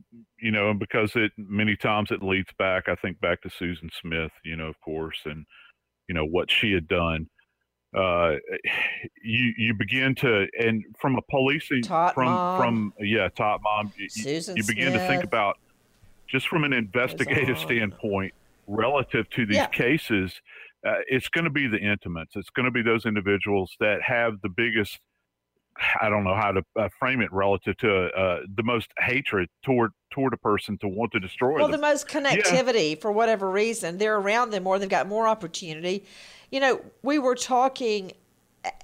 you 0.40 0.50
know, 0.50 0.70
and 0.70 0.78
because 0.78 1.12
it 1.16 1.32
many 1.36 1.76
times 1.76 2.10
it 2.10 2.22
leads 2.22 2.50
back, 2.58 2.88
I 2.88 2.94
think 2.96 3.20
back 3.20 3.40
to 3.42 3.50
Susan 3.50 3.90
Smith, 4.00 4.32
you 4.44 4.56
know, 4.56 4.66
of 4.66 4.80
course, 4.80 5.18
and 5.24 5.44
you 6.08 6.14
know 6.14 6.24
what 6.26 6.50
she 6.50 6.72
had 6.72 6.86
done. 6.88 7.26
uh, 7.96 8.32
you 9.22 9.52
you 9.56 9.72
begin 9.74 10.14
to 10.16 10.46
and 10.58 10.82
from 11.00 11.16
a 11.16 11.22
policing 11.30 11.82
Tot 11.82 12.12
from 12.14 12.34
Mom. 12.34 12.56
from 12.56 12.92
yeah 12.98 13.28
top 13.36 13.60
mom 13.62 13.92
you, 13.96 14.08
Susan 14.08 14.56
you 14.56 14.64
begin 14.66 14.92
to 14.92 14.98
think 15.06 15.22
about 15.22 15.54
just 16.28 16.48
from 16.48 16.64
an 16.64 16.72
investigative 16.72 17.56
standpoint 17.56 18.32
relative 18.66 19.28
to 19.30 19.46
these 19.46 19.58
Yeah. 19.58 19.66
cases 19.66 20.32
uh, 20.84 20.94
it's 21.08 21.28
going 21.28 21.44
to 21.44 21.50
be 21.50 21.66
the 21.66 21.78
intimates 21.78 22.36
it's 22.36 22.50
going 22.50 22.64
to 22.64 22.70
be 22.70 22.82
those 22.82 23.06
individuals 23.06 23.74
that 23.80 24.02
have 24.02 24.40
the 24.42 24.48
biggest 24.48 25.00
I 26.00 26.08
don't 26.08 26.24
know 26.24 26.34
how 26.34 26.52
to 26.52 26.62
uh, 26.78 26.88
frame 26.98 27.20
it 27.20 27.32
relative 27.32 27.76
to 27.78 28.06
uh, 28.06 28.40
the 28.54 28.62
most 28.62 28.92
hatred 28.98 29.48
toward 29.64 29.92
toward 30.10 30.32
a 30.32 30.36
person 30.36 30.78
to 30.78 30.88
want 30.88 31.12
to 31.12 31.20
destroy 31.20 31.50
them. 31.50 31.58
Well, 31.58 31.68
them. 31.68 31.80
the 31.80 31.86
most 31.86 32.06
connectivity 32.06 33.00
for 33.00 33.10
whatever 33.10 33.50
reason. 33.50 33.98
They're 33.98 34.16
around 34.16 34.50
them 34.50 34.62
more. 34.62 34.78
They've 34.78 34.88
got 34.88 35.08
more 35.08 35.26
opportunity. 35.26 36.04
You 36.50 36.60
know, 36.60 36.80
we 37.02 37.18
were 37.18 37.34
talking, 37.34 38.12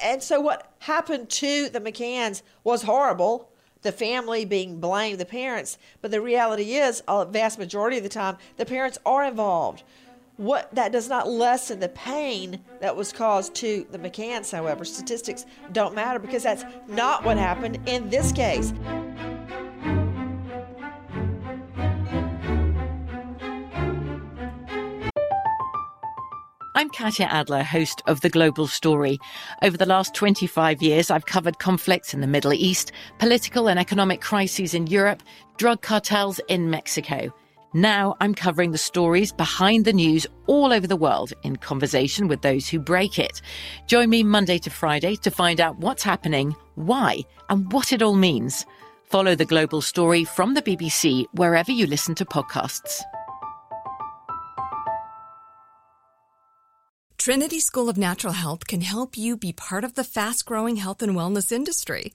and 0.03 0.23
so 0.23 0.41
what 0.41 0.73
happened 0.81 1.31
to 1.31 1.69
the 1.69 1.81
McCanns 1.81 2.43
was 2.65 2.83
horrible. 2.83 3.51
The 3.83 3.93
family 3.93 4.45
being 4.45 4.81
blamed, 4.81 5.21
the 5.21 5.25
parents. 5.25 5.79
But 6.03 6.11
the 6.11 6.21
reality 6.21 6.75
is, 6.75 7.03
a 7.07 7.25
vast 7.25 7.59
majority 7.59 7.97
of 7.99 8.03
the 8.03 8.11
time, 8.11 8.37
the 8.57 8.67
parents 8.67 8.99
are 9.07 9.25
involved. 9.25 9.85
What 10.41 10.75
that 10.75 10.91
does 10.91 11.07
not 11.11 11.29
lessen 11.29 11.81
the 11.81 11.91
pain 11.91 12.61
that 12.81 12.97
was 12.97 13.13
caused 13.13 13.55
to 13.57 13.87
the 13.91 13.99
McCanns, 13.99 14.51
however. 14.51 14.87
Statistics 14.87 15.45
don't 15.71 15.95
matter 15.95 16.19
because 16.19 16.45
that's 16.45 16.65
not 16.89 17.27
what 17.27 17.37
happened 17.37 17.79
in 17.85 18.09
this 18.09 18.33
case. 18.33 18.73
I'm 26.75 26.89
Katya 26.89 27.27
Adler, 27.27 27.63
host 27.63 28.01
of 28.07 28.23
The 28.23 28.31
Global 28.31 28.67
Story. 28.67 29.19
Over 29.61 29.77
the 29.77 29.85
last 29.85 30.15
25 30.15 30.81
years, 30.81 31.11
I've 31.11 31.27
covered 31.27 31.59
conflicts 31.59 32.15
in 32.15 32.23
the 32.23 32.27
Middle 32.27 32.55
East, 32.55 32.93
political 33.19 33.69
and 33.69 33.79
economic 33.79 34.23
crises 34.23 34.73
in 34.73 34.87
Europe, 34.87 35.23
drug 35.59 35.83
cartels 35.83 36.41
in 36.49 36.71
Mexico. 36.71 37.31
Now 37.73 38.17
I'm 38.21 38.35
covering 38.35 38.73
the 38.73 38.79
stories 38.79 39.33
behind 39.33 39.85
the 39.85 39.93
news 39.93 40.27
all 40.49 40.73
over 40.73 40.89
the 40.89 40.97
world 40.97 41.33
in 41.45 41.55
conversation 41.55 42.27
with 42.27 42.43
those 42.43 42.69
who 42.69 42.81
break 42.81 43.17
it. 43.19 43.41
Join 43.87 44.11
me 44.11 44.25
Monday 44.25 44.59
to 44.59 44.71
Friday 44.71 45.15
to 45.17 45.31
find 45.31 45.61
out 45.61 45.79
what's 45.79 46.03
happening, 46.03 46.57
why, 46.75 47.21
and 47.49 47.73
what 47.73 47.93
it 47.93 48.03
all 48.03 48.15
means. 48.15 48.67
Follow 49.05 49.37
The 49.37 49.45
Global 49.45 49.81
Story 49.83 50.25
from 50.25 50.55
the 50.55 50.63
BBC 50.63 51.27
wherever 51.35 51.71
you 51.71 51.87
listen 51.87 52.17
to 52.17 52.25
podcasts. 52.25 53.03
Trinity 57.19 57.61
School 57.61 57.89
of 57.89 57.99
Natural 57.99 58.33
Health 58.33 58.67
can 58.67 58.81
help 58.81 59.17
you 59.17 59.37
be 59.37 59.53
part 59.53 59.85
of 59.85 59.95
the 59.95 60.05
fast 60.05 60.47
growing 60.47 60.77
health 60.77 61.03
and 61.03 61.15
wellness 61.15 61.53
industry. 61.53 62.15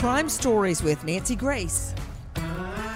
Crime 0.00 0.30
Stories 0.30 0.82
with 0.82 1.04
Nancy 1.04 1.36
Grace. 1.36 1.94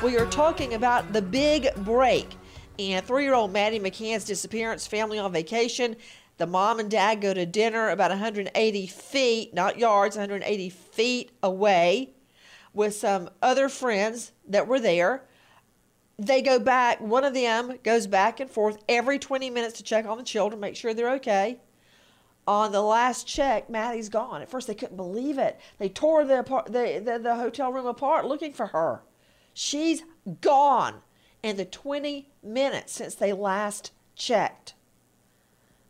We 0.03 0.17
are 0.17 0.25
talking 0.25 0.73
about 0.73 1.12
the 1.12 1.21
big 1.21 1.69
break 1.85 2.35
and 2.79 3.05
three 3.05 3.25
year 3.25 3.35
old 3.35 3.53
Maddie 3.53 3.79
McCann's 3.79 4.25
disappearance, 4.25 4.87
family 4.87 5.19
on 5.19 5.31
vacation. 5.31 5.97
The 6.38 6.47
mom 6.47 6.81
and 6.81 6.90
dad 6.90 7.21
go 7.21 7.35
to 7.35 7.45
dinner 7.45 7.90
about 7.90 8.09
180 8.09 8.87
feet, 8.87 9.53
not 9.53 9.79
yards, 9.79 10.17
180 10.17 10.71
feet 10.71 11.31
away 11.43 12.14
with 12.73 12.95
some 12.95 13.29
other 13.43 13.69
friends 13.69 14.33
that 14.49 14.67
were 14.67 14.81
there. 14.81 15.25
They 16.19 16.40
go 16.40 16.59
back, 16.59 17.03
one 17.03 17.25
of 17.25 17.35
them 17.35 17.81
goes 17.83 18.07
back 18.07 18.40
and 18.40 18.49
forth 18.49 18.79
every 18.88 19.19
20 19.19 19.51
minutes 19.51 19.77
to 19.77 19.83
check 19.83 20.07
on 20.07 20.17
the 20.17 20.25
children, 20.25 20.59
make 20.59 20.75
sure 20.75 20.95
they're 20.95 21.17
okay. 21.17 21.61
On 22.46 22.72
the 22.72 22.83
last 22.83 23.26
check, 23.26 23.70
Maddie's 23.70 24.11
gone. 24.11 24.42
At 24.42 24.50
first, 24.50 24.66
they 24.66 24.74
couldn't 24.74 24.96
believe 24.96 25.38
it. 25.38 25.59
They 25.78 25.88
tore 25.88 26.24
the, 26.24 26.42
the, 26.66 27.02
the, 27.02 27.18
the 27.18 27.37
hotel 27.37 27.72
room 27.72 27.87
apart 27.87 28.26
looking 28.26 28.52
for 28.52 28.66
her. 28.66 29.02
She's 29.54 30.02
gone 30.40 30.96
in 31.42 31.57
the 31.57 31.64
20 31.64 32.28
minutes 32.42 32.92
since 32.92 33.14
they 33.14 33.33
last 33.33 33.92
checked. 34.14 34.74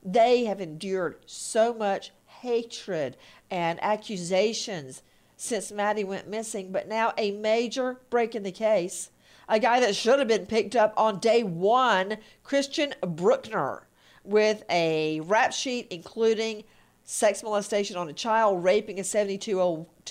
They 0.04 0.44
have 0.44 0.60
endured 0.60 1.16
so 1.26 1.72
much 1.72 2.12
hatred 2.26 3.16
and 3.50 3.82
accusations 3.82 5.02
since 5.36 5.72
Maddie 5.72 6.04
went 6.04 6.28
missing, 6.28 6.70
but 6.70 6.88
now 6.88 7.12
a 7.16 7.32
major 7.32 8.00
break 8.10 8.34
in 8.34 8.42
the 8.42 8.52
case. 8.52 9.10
A 9.48 9.58
guy 9.58 9.80
that 9.80 9.96
should 9.96 10.18
have 10.18 10.28
been 10.28 10.46
picked 10.46 10.76
up 10.76 10.92
on 10.96 11.20
day 11.20 11.42
one, 11.42 12.18
Christian 12.42 12.94
Bruckner, 13.02 13.86
with 14.24 14.64
a 14.70 15.20
rap 15.20 15.52
sheet 15.52 15.86
including 15.90 16.64
sex 17.04 17.42
molestation 17.42 17.96
on 17.96 18.08
a 18.08 18.12
child, 18.12 18.64
raping 18.64 18.98
a 18.98 19.04
72 19.04 19.50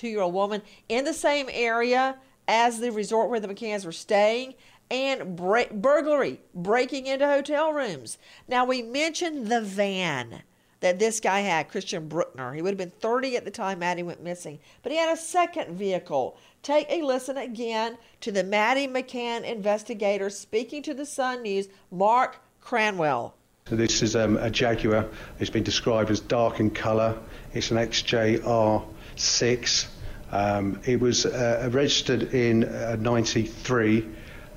year 0.04 0.22
old 0.22 0.34
woman 0.34 0.62
in 0.88 1.06
the 1.06 1.14
same 1.14 1.50
area 1.52 2.18
as 2.48 2.80
the 2.80 2.92
resort 2.92 3.30
where 3.30 3.40
the 3.40 3.48
McCanns 3.48 3.86
were 3.86 3.92
staying, 3.92 4.54
and 4.92 5.36
burglary, 5.36 6.40
breaking 6.54 7.08
into 7.08 7.26
hotel 7.26 7.74
rooms. 7.74 8.18
Now, 8.48 8.66
we 8.66 8.82
mentioned 8.82 9.48
the 9.48 9.62
van 9.62 10.44
that 10.82 11.00
this 11.00 11.22
guy 11.22 11.40
had, 11.40 11.70
Christian 11.70 12.10
Bruckner. 12.10 12.54
He 12.54 12.62
would 12.62 12.72
have 12.72 12.78
been 12.78 12.92
30 13.00 13.38
at 13.38 13.46
the 13.46 13.52
time 13.52 13.80
Maddie 13.80 14.04
went 14.04 14.22
missing, 14.22 14.60
but 14.84 14.92
he 14.92 14.98
had 14.98 15.12
a 15.12 15.20
second 15.20 15.76
vehicle. 15.76 16.38
Take 16.62 16.88
a 16.90 17.02
listen 17.02 17.38
again 17.38 17.98
to 18.20 18.32
the 18.32 18.44
Maddie 18.44 18.88
McCann 18.88 19.46
investigator 19.46 20.30
speaking 20.30 20.84
to 20.84 20.94
the 20.94 21.06
Sun 21.06 21.44
News, 21.44 21.70
Mark 21.90 22.42
Cranwell. 22.62 23.34
So 23.70 23.78
this 23.78 24.02
is 24.02 24.18
um, 24.18 24.36
a 24.36 24.50
Jaguar. 24.50 25.06
It's 25.40 25.50
been 25.50 25.64
described 25.64 26.12
as 26.12 26.20
dark 26.20 26.60
in 26.60 26.70
colour. 26.70 27.18
It's 27.54 27.72
an 27.72 27.78
XJR6. 27.78 29.88
Um, 30.34 30.82
it 30.86 31.00
was 31.00 31.26
uh, 31.26 31.70
registered 31.72 32.34
in 32.34 32.66
uh, 32.66 32.98
93, 33.00 34.06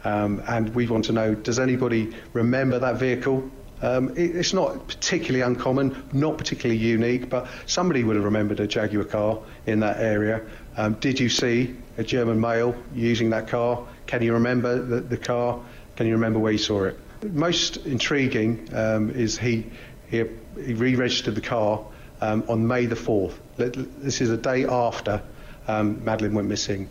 um, 0.03 0.43
and 0.49 0.75
we 0.75 0.89
want 0.89 1.05
to 1.05 1.13
know, 1.13 1.37
does 1.37 1.61
anybody 1.61 2.17
remember 2.33 2.81
that 2.81 2.97
vehicle? 2.97 3.49
Um, 3.81 4.09
it, 4.17 4.35
it's 4.35 4.53
not 4.53 4.89
particularly 4.89 5.43
uncommon, 5.43 6.03
not 6.13 6.37
particularly 6.37 6.81
unique, 6.81 7.31
but 7.31 7.47
somebody 7.67 8.03
would 8.03 8.17
have 8.17 8.25
remembered 8.25 8.59
a 8.59 8.67
Jaguar 8.67 9.05
car 9.05 9.39
in 9.67 9.79
that 9.81 10.01
area. 10.01 10.45
Um, 10.77 10.95
did 10.95 11.21
you 11.21 11.29
see 11.29 11.77
a 11.97 12.03
German 12.03 12.41
male 12.41 12.75
using 12.93 13.31
that 13.31 13.47
car? 13.47 13.87
Can 14.09 14.23
you 14.23 14.33
remember 14.33 14.83
the, 14.83 15.01
the 15.01 15.17
car? 15.17 15.61
Can 15.95 16.09
you 16.09 16.15
remember 16.15 16.41
where 16.41 16.51
you 16.51 16.59
saw 16.59 16.87
it? 16.87 16.99
Most 17.33 17.79
intriguing 17.79 18.69
um, 18.73 19.11
is 19.11 19.39
he, 19.39 19.67
he, 20.09 20.25
he 20.57 20.75
re-registered 20.75 21.35
the 21.35 21.41
car 21.41 21.85
um, 22.21 22.45
on 22.49 22.67
May 22.67 22.87
the 22.87 22.97
4th. 22.97 23.35
This 23.57 24.21
is 24.21 24.31
a 24.31 24.37
day 24.37 24.65
after 24.65 25.23
um, 25.69 26.05
Madeleine 26.05 26.35
went 26.35 26.49
missing. 26.49 26.89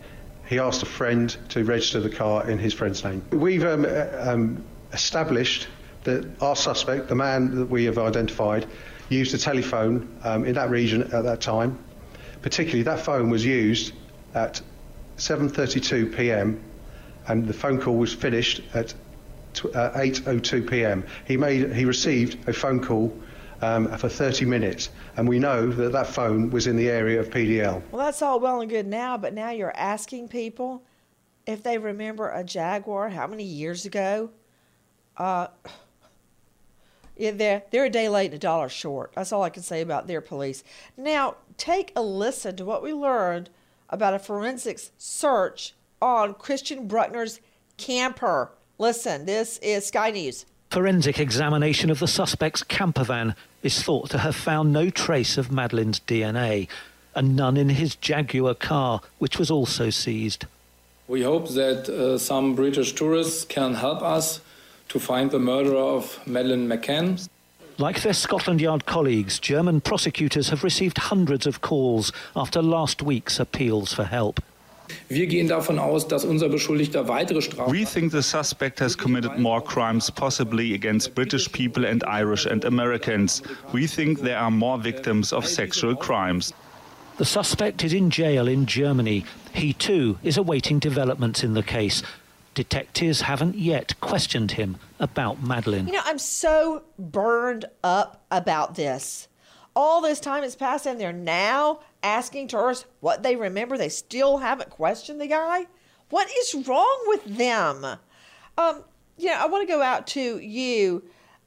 He 0.48 0.60
asked 0.60 0.84
a 0.84 0.88
friend 0.88 1.36
to 1.50 1.64
register 1.64 2.00
the 2.00 2.10
car 2.10 2.48
in 2.50 2.60
his 2.60 2.74
friend's 2.74 3.04
name. 3.04 3.26
We've 3.32 3.64
um, 3.64 3.86
uh, 3.86 4.08
um, 4.20 4.64
established 4.94 5.68
that 6.04 6.26
our 6.42 6.56
suspect, 6.56 7.08
the 7.08 7.16
man 7.16 7.56
that 7.56 7.70
we 7.70 7.86
have 7.86 7.98
identified, 7.98 8.68
used 9.10 9.34
a 9.34 9.38
telephone 9.38 10.20
um, 10.24 10.46
in 10.46 10.54
that 10.56 10.70
region 10.70 11.04
at 11.14 11.24
that 11.24 11.42
time. 11.42 11.80
Particularly, 12.42 12.84
that 12.84 13.00
phone 13.00 13.30
was 13.30 13.44
used 13.44 13.94
at 14.34 14.62
7:32 15.18 16.16
p.m. 16.16 16.62
and 17.28 17.48
the 17.48 17.54
phone 17.54 17.82
call 17.82 17.96
was 17.96 18.14
finished 18.14 18.62
at 18.74 18.94
8:02 19.64 20.70
p.m. 20.70 21.06
He 21.26 21.38
made 21.38 21.74
he 21.74 21.86
received 21.86 22.48
a 22.48 22.54
phone 22.54 22.80
call 22.80 23.18
um, 23.62 23.88
for 23.98 24.10
30 24.10 24.46
minutes, 24.46 24.90
and 25.18 25.28
we 25.28 25.40
know 25.40 25.68
that 25.68 25.92
that 25.92 26.08
phone 26.08 26.50
was 26.50 26.68
in 26.68 26.76
the 26.76 26.90
area 26.90 27.20
of 27.20 27.30
PDL. 27.30 27.82
Well, 27.92 28.06
that's 28.06 28.22
all 28.22 28.40
well 28.40 28.62
and 28.62 28.70
good 28.70 28.88
now, 28.88 29.18
but 29.18 29.34
now 29.34 29.52
you're 29.52 29.76
asking 29.76 30.28
people 30.28 30.84
if 31.46 31.64
they 31.64 31.78
remember 31.78 32.30
a 32.30 32.44
Jaguar 32.44 33.10
how 33.10 33.28
many 33.28 33.44
years 33.44 33.86
ago. 33.86 34.30
Uh, 35.18 35.48
yeah, 37.18 37.32
they're, 37.32 37.64
they're 37.72 37.86
a 37.86 37.90
day 37.90 38.10
late 38.10 38.26
and 38.26 38.34
a 38.36 38.40
dollar 38.40 38.68
short. 38.68 39.14
That's 39.16 39.32
all 39.32 39.44
I 39.44 39.50
can 39.50 39.64
say 39.64 39.82
about 39.82 40.08
their 40.08 40.22
police. 40.22 40.64
Now, 40.98 41.36
take 41.58 41.94
a 41.96 42.02
listen 42.02 42.58
to 42.58 42.66
what 42.66 42.84
we 42.84 42.94
learned 42.94 43.50
about 43.90 44.14
a 44.14 44.20
forensics 44.20 44.92
search 44.98 45.74
on 46.02 46.34
Christian 46.34 46.88
Bruckner's 46.88 47.40
camper. 47.78 48.52
Listen, 48.78 49.26
this 49.26 49.58
is 49.60 49.88
Sky 49.88 50.12
News. 50.12 50.46
Forensic 50.70 51.20
examination 51.20 51.90
of 51.90 52.00
the 52.00 52.08
suspect's 52.08 52.62
camper 52.62 53.06
van 53.06 53.36
is 53.64 53.82
thought 53.82 54.10
to 54.10 54.18
have 54.18 54.36
found 54.36 54.74
no 54.74 54.90
trace 54.90 55.38
of 55.38 55.50
Madeleine's 55.50 56.02
DNA. 56.02 56.68
and 57.16 57.36
none 57.36 57.56
in 57.56 57.70
his 57.70 57.96
Jaguar 57.96 58.54
car, 58.54 59.02
which 59.20 59.40
was 59.40 59.50
also 59.50 59.90
seized. 59.90 60.46
We 61.08 61.24
hope 61.24 61.48
that 61.50 61.88
uh, 61.88 62.18
some 62.18 62.56
British 62.56 62.94
tourists 62.94 63.46
can 63.46 63.76
help 63.76 64.02
us 64.02 64.42
to 64.90 65.00
find 65.00 65.32
the 65.32 65.40
murderer 65.40 65.78
of 65.80 66.20
Madeleine 66.28 66.68
McCann. 66.68 67.30
Like 67.78 68.02
their 68.02 68.14
Scotland 68.14 68.60
Yard 68.60 68.86
colleagues, 68.86 69.40
German 69.40 69.82
prosecutors 69.82 70.50
have 70.50 70.64
received 70.64 70.98
hundreds 70.98 71.48
of 71.48 71.62
calls 71.62 72.12
after 72.36 72.62
last 72.62 73.02
week's 73.02 73.40
appeals 73.40 73.94
for 73.94 74.04
help. 74.04 74.42
Wir 75.10 75.28
gehen 75.28 75.48
davon 75.48 75.80
aus, 75.80 76.08
dass 76.08 76.26
unser 76.26 76.50
Beschuldigter 76.50 77.08
weitere 77.08 77.42
Strafen. 77.42 77.72
We 77.72 77.86
think 77.86 78.12
the 78.12 78.22
suspect 78.22 78.80
has 78.80 78.96
committed 78.98 79.38
more 79.38 79.62
crimes, 79.62 80.12
possibly 80.12 80.74
against 80.74 81.14
British 81.16 81.52
people 81.52 81.86
and 81.86 82.04
Irish 82.06 82.46
and 82.46 82.66
Americans. 82.66 83.42
We 83.74 83.88
think 83.88 84.22
there 84.22 84.40
are 84.40 84.52
more 84.52 84.78
victims 84.78 85.32
of 85.32 85.46
sexual 85.46 85.96
crimes. 85.96 86.54
The 87.18 87.26
suspect 87.26 87.84
is 87.84 87.94
in 87.94 88.10
jail 88.10 88.48
in 88.48 88.66
Germany. 88.66 89.26
He 89.54 89.74
too 89.74 90.18
is 90.22 90.38
awaiting 90.38 90.80
developments 90.80 91.44
in 91.44 91.54
the 91.54 91.64
case. 91.64 92.04
Detectives 92.56 93.22
haven't 93.22 93.56
yet 93.56 94.00
questioned 94.02 94.52
him 94.52 94.78
about 95.00 95.42
Madeleine. 95.42 95.88
You 95.88 95.94
know, 95.94 96.02
I'm 96.06 96.20
so 96.20 96.84
burned 96.98 97.66
up 97.84 98.26
about 98.32 98.76
this. 98.76 99.28
All 99.76 100.02
this 100.02 100.20
time 100.22 100.44
has 100.44 100.56
passed, 100.56 100.86
and 100.86 101.00
they're 101.00 101.14
now 101.14 101.80
asking 102.06 102.48
tourists 102.48 102.86
what 103.02 103.24
they 103.24 103.36
remember. 103.36 103.78
They 103.78 103.90
still 103.90 104.38
haven't 104.38 104.70
questioned 104.70 105.20
the 105.20 105.28
guy. 105.28 105.66
What 106.10 106.30
is 106.40 106.68
wrong 106.68 107.04
with 107.08 107.26
them? 107.26 107.84
Um, 108.58 108.84
you 109.18 109.28
know, 109.28 109.40
I 109.40 109.48
want 109.48 109.68
to 109.68 109.74
go 109.74 109.82
out 109.82 110.06
to 110.08 110.38
you, 110.38 111.04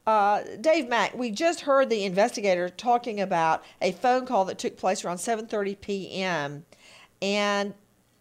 uh, 0.07 0.43
Dave 0.61 0.89
Mack. 0.89 1.17
We 1.17 1.31
just 1.31 1.61
heard 1.61 1.89
the 1.89 2.05
investigator 2.05 2.69
talking 2.69 3.21
about 3.21 3.65
a 3.81 3.93
phone 3.93 4.27
call 4.27 4.45
that 4.47 4.59
took 4.59 4.77
place 4.77 5.05
around 5.05 5.19
7:30 5.19 5.81
p.m. 5.81 6.67
and 7.23 7.75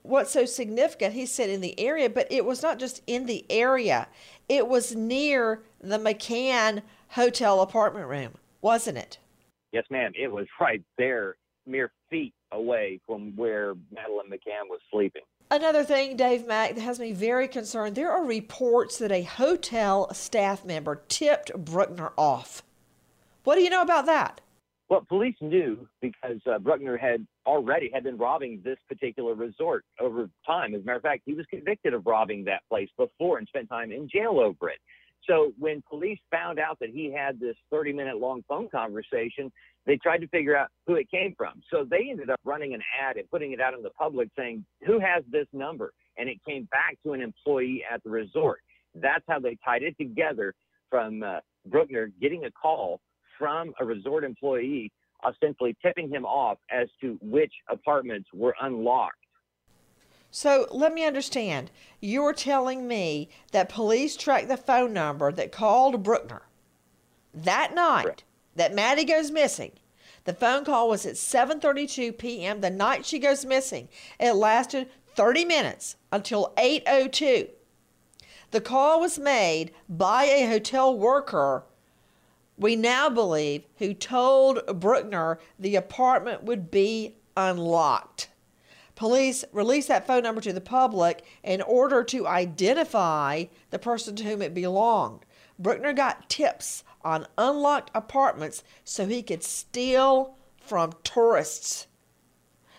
what's 0.03 0.31
so 0.31 0.45
significant, 0.45 1.13
he 1.13 1.25
said 1.25 1.49
in 1.49 1.61
the 1.61 1.77
area, 1.79 2.09
but 2.09 2.27
it 2.31 2.45
was 2.45 2.61
not 2.61 2.79
just 2.79 3.01
in 3.07 3.25
the 3.25 3.45
area, 3.49 4.07
it 4.47 4.67
was 4.67 4.95
near 4.95 5.63
the 5.81 5.97
McCann 5.97 6.81
hotel 7.09 7.61
apartment 7.61 8.07
room, 8.07 8.35
wasn't 8.61 8.97
it? 8.97 9.17
Yes, 9.73 9.85
ma'am. 9.89 10.13
It 10.15 10.31
was 10.31 10.47
right 10.61 10.81
there, 10.97 11.35
mere 11.65 11.91
feet 12.09 12.33
away 12.51 12.99
from 13.05 13.35
where 13.35 13.75
Madeleine 13.91 14.29
McCann 14.29 14.69
was 14.69 14.79
sleeping. 14.91 15.23
Another 15.49 15.83
thing, 15.83 16.17
Dave 16.17 16.45
Mack, 16.45 16.75
that 16.75 16.81
has 16.81 16.99
me 16.99 17.13
very 17.13 17.47
concerned 17.47 17.95
there 17.95 18.11
are 18.11 18.23
reports 18.23 18.97
that 18.99 19.11
a 19.11 19.23
hotel 19.23 20.13
staff 20.13 20.65
member 20.65 21.01
tipped 21.07 21.53
Bruckner 21.55 22.11
off. 22.17 22.63
What 23.43 23.55
do 23.55 23.61
you 23.61 23.69
know 23.69 23.81
about 23.81 24.05
that? 24.07 24.41
Well, 24.89 25.05
police 25.07 25.35
knew 25.41 25.87
because 26.01 26.39
uh, 26.49 26.59
Bruckner 26.59 26.97
had 26.97 27.25
already 27.45 27.89
had 27.93 28.03
been 28.03 28.17
robbing 28.17 28.61
this 28.63 28.77
particular 28.87 29.33
resort 29.33 29.83
over 29.99 30.29
time. 30.45 30.73
As 30.73 30.81
a 30.81 30.85
matter 30.85 30.97
of 30.97 31.03
fact, 31.03 31.23
he 31.25 31.33
was 31.33 31.45
convicted 31.49 31.93
of 31.93 32.05
robbing 32.05 32.45
that 32.45 32.61
place 32.69 32.89
before 32.97 33.37
and 33.37 33.47
spent 33.47 33.69
time 33.69 33.91
in 33.91 34.07
jail 34.09 34.39
over 34.39 34.69
it. 34.69 34.79
So 35.27 35.51
when 35.59 35.83
police 35.89 36.19
found 36.31 36.59
out 36.59 36.79
that 36.79 36.89
he 36.89 37.11
had 37.11 37.39
this 37.39 37.55
30 37.71 37.93
minute 37.93 38.17
long 38.17 38.43
phone 38.47 38.69
conversation, 38.69 39.51
they 39.85 39.97
tried 39.97 40.19
to 40.19 40.27
figure 40.27 40.55
out 40.55 40.69
who 40.85 40.95
it 40.95 41.09
came 41.11 41.33
from. 41.37 41.61
So 41.71 41.85
they 41.89 42.07
ended 42.09 42.29
up 42.29 42.39
running 42.43 42.73
an 42.73 42.81
ad 43.01 43.17
and 43.17 43.29
putting 43.29 43.51
it 43.51 43.61
out 43.61 43.73
in 43.73 43.83
the 43.83 43.89
public 43.91 44.29
saying, 44.37 44.65
Who 44.85 44.99
has 44.99 45.23
this 45.31 45.47
number? 45.53 45.93
And 46.17 46.29
it 46.29 46.37
came 46.47 46.67
back 46.71 46.97
to 47.03 47.13
an 47.13 47.21
employee 47.21 47.83
at 47.91 48.03
the 48.03 48.09
resort. 48.09 48.59
That's 48.95 49.23
how 49.27 49.39
they 49.39 49.57
tied 49.63 49.83
it 49.83 49.97
together 49.97 50.53
from 50.89 51.23
uh, 51.23 51.39
Bruckner 51.67 52.11
getting 52.21 52.45
a 52.45 52.51
call 52.51 53.01
from 53.37 53.73
a 53.79 53.85
resort 53.85 54.23
employee 54.23 54.91
ostensibly 55.25 55.75
tipping 55.81 56.09
him 56.09 56.25
off 56.25 56.57
as 56.71 56.87
to 57.01 57.17
which 57.21 57.51
apartments 57.69 58.29
were 58.33 58.55
unlocked. 58.61 59.17
So 60.39 60.67
let 60.69 60.93
me 60.93 61.03
understand. 61.03 61.71
You're 61.99 62.31
telling 62.31 62.87
me 62.87 63.27
that 63.53 63.69
police 63.69 64.15
tracked 64.15 64.49
the 64.49 64.55
phone 64.55 64.93
number 64.93 65.31
that 65.31 65.51
called 65.51 66.03
Bruckner 66.03 66.43
that 67.33 67.73
night 67.73 68.03
Correct. 68.03 68.23
that 68.55 68.75
Maddie 68.75 69.03
goes 69.03 69.31
missing. 69.31 69.71
The 70.25 70.35
phone 70.35 70.63
call 70.63 70.89
was 70.89 71.07
at 71.07 71.15
7:32 71.15 72.15
p.m. 72.19 72.61
the 72.61 72.69
night 72.69 73.03
she 73.03 73.17
goes 73.17 73.45
missing. 73.45 73.89
It 74.19 74.33
lasted 74.33 74.91
30 75.15 75.43
minutes 75.43 75.95
until 76.11 76.53
8:02. 76.55 77.49
The 78.51 78.61
call 78.61 78.99
was 78.99 79.17
made 79.17 79.71
by 79.89 80.25
a 80.25 80.45
hotel 80.45 80.95
worker 80.95 81.63
we 82.59 82.75
now 82.75 83.09
believe, 83.09 83.63
who 83.77 83.95
told 83.95 84.63
Bruckner 84.79 85.39
the 85.57 85.75
apartment 85.75 86.43
would 86.43 86.69
be 86.69 87.15
unlocked. 87.35 88.29
Police 88.97 89.45
released 89.51 89.89
that 89.89 90.07
phone 90.07 90.23
number 90.23 90.41
to 90.41 90.51
the 90.51 90.59
public 90.59 91.23
in 91.43 91.61
order 91.61 92.03
to 92.05 92.25
identify 92.25 93.45
the 93.69 93.77
person 93.77 94.15
to 94.15 94.23
whom 94.23 94.41
it 94.41 94.55
belonged. 94.55 95.19
Bruckner 95.59 95.93
got 95.93 96.31
tips 96.31 96.83
on 97.03 97.27
unlocked 97.37 97.91
apartments 97.93 98.63
so 98.83 99.05
he 99.05 99.21
could 99.21 99.43
steal 99.43 100.35
from 100.59 100.93
tourists. 101.03 101.85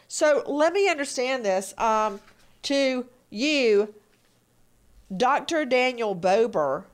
So 0.08 0.42
let 0.48 0.72
me 0.72 0.90
understand 0.90 1.44
this. 1.44 1.72
Um, 1.78 2.18
to 2.62 3.06
you, 3.30 3.94
Dr. 5.16 5.64
Daniel 5.64 6.16
Bober, 6.16 6.86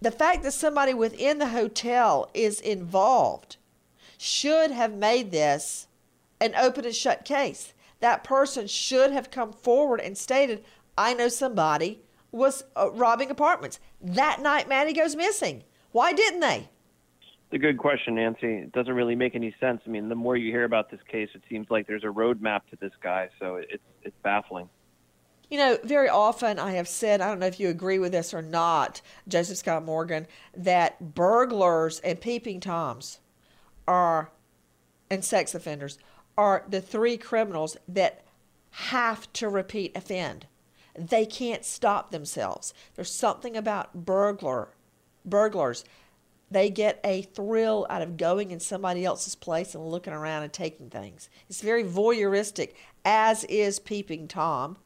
the 0.00 0.10
fact 0.10 0.42
that 0.44 0.52
somebody 0.52 0.94
within 0.94 1.36
the 1.36 1.48
hotel 1.48 2.30
is 2.32 2.58
involved 2.58 3.58
should 4.16 4.70
have 4.70 4.94
made 4.94 5.30
this 5.30 5.88
an 6.40 6.54
open 6.54 6.84
and 6.84 6.94
shut 6.94 7.24
case. 7.24 7.72
That 8.00 8.24
person 8.24 8.66
should 8.66 9.12
have 9.12 9.30
come 9.30 9.52
forward 9.52 10.00
and 10.00 10.16
stated, 10.16 10.64
I 10.98 11.14
know 11.14 11.28
somebody 11.28 12.02
was 12.32 12.64
uh, 12.76 12.90
robbing 12.90 13.30
apartments. 13.30 13.80
That 14.00 14.40
night, 14.40 14.68
Maddie 14.68 14.92
goes 14.92 15.16
missing. 15.16 15.64
Why 15.92 16.12
didn't 16.12 16.40
they? 16.40 16.68
It's 17.20 17.54
a 17.54 17.58
good 17.58 17.78
question, 17.78 18.16
Nancy. 18.16 18.54
It 18.54 18.72
doesn't 18.72 18.92
really 18.92 19.14
make 19.14 19.34
any 19.34 19.54
sense. 19.60 19.80
I 19.86 19.88
mean, 19.88 20.08
the 20.08 20.14
more 20.14 20.36
you 20.36 20.50
hear 20.50 20.64
about 20.64 20.90
this 20.90 21.00
case, 21.10 21.28
it 21.34 21.42
seems 21.48 21.68
like 21.70 21.86
there's 21.86 22.04
a 22.04 22.08
roadmap 22.08 22.62
to 22.70 22.76
this 22.80 22.92
guy, 23.00 23.28
so 23.38 23.56
it's 23.56 23.82
it's 24.02 24.16
baffling. 24.22 24.68
You 25.48 25.58
know, 25.58 25.78
very 25.84 26.08
often 26.08 26.58
I 26.58 26.72
have 26.72 26.88
said, 26.88 27.20
I 27.20 27.28
don't 27.28 27.38
know 27.38 27.46
if 27.46 27.60
you 27.60 27.68
agree 27.68 28.00
with 28.00 28.10
this 28.10 28.34
or 28.34 28.42
not, 28.42 29.00
Joseph 29.28 29.58
Scott 29.58 29.84
Morgan, 29.84 30.26
that 30.56 31.14
burglars 31.14 32.00
and 32.00 32.20
peeping 32.20 32.58
toms 32.58 33.20
are, 33.86 34.32
and 35.08 35.24
sex 35.24 35.54
offenders, 35.54 35.98
are 36.36 36.64
the 36.68 36.80
three 36.80 37.16
criminals 37.16 37.76
that 37.88 38.24
have 38.70 39.32
to 39.34 39.48
repeat 39.48 39.96
offend. 39.96 40.46
They 40.98 41.26
can't 41.26 41.64
stop 41.64 42.10
themselves. 42.10 42.72
There's 42.94 43.12
something 43.12 43.56
about 43.56 44.04
burglar, 44.04 44.70
burglars. 45.24 45.84
They 46.50 46.70
get 46.70 47.00
a 47.04 47.22
thrill 47.22 47.86
out 47.90 48.02
of 48.02 48.16
going 48.16 48.50
in 48.50 48.60
somebody 48.60 49.04
else's 49.04 49.34
place 49.34 49.74
and 49.74 49.86
looking 49.86 50.12
around 50.12 50.44
and 50.44 50.52
taking 50.52 50.90
things. 50.90 51.28
It's 51.48 51.60
very 51.60 51.84
voyeuristic, 51.84 52.74
as 53.04 53.44
is 53.44 53.78
peeping 53.78 54.28
tom 54.28 54.78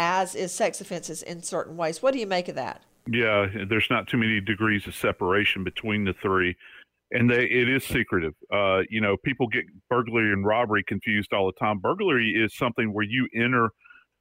as 0.00 0.34
is 0.34 0.50
sex 0.50 0.80
offenses 0.80 1.22
in 1.22 1.42
certain 1.42 1.76
ways. 1.76 2.02
What 2.02 2.14
do 2.14 2.20
you 2.20 2.26
make 2.26 2.48
of 2.48 2.54
that? 2.54 2.82
Yeah, 3.06 3.46
there's 3.68 3.88
not 3.90 4.06
too 4.06 4.16
many 4.16 4.40
degrees 4.40 4.86
of 4.86 4.94
separation 4.94 5.62
between 5.62 6.04
the 6.04 6.14
three, 6.14 6.56
and 7.12 7.30
they 7.30 7.44
it 7.44 7.68
is 7.68 7.84
secretive. 7.84 8.34
Uh, 8.52 8.82
you 8.88 9.00
know, 9.00 9.16
people 9.24 9.46
get 9.48 9.64
burglary 9.88 10.32
and 10.32 10.44
robbery 10.44 10.84
confused 10.84 11.32
all 11.32 11.46
the 11.46 11.58
time. 11.58 11.78
Burglary 11.78 12.30
is 12.32 12.56
something 12.56 12.92
where 12.92 13.04
you 13.04 13.28
enter 13.34 13.70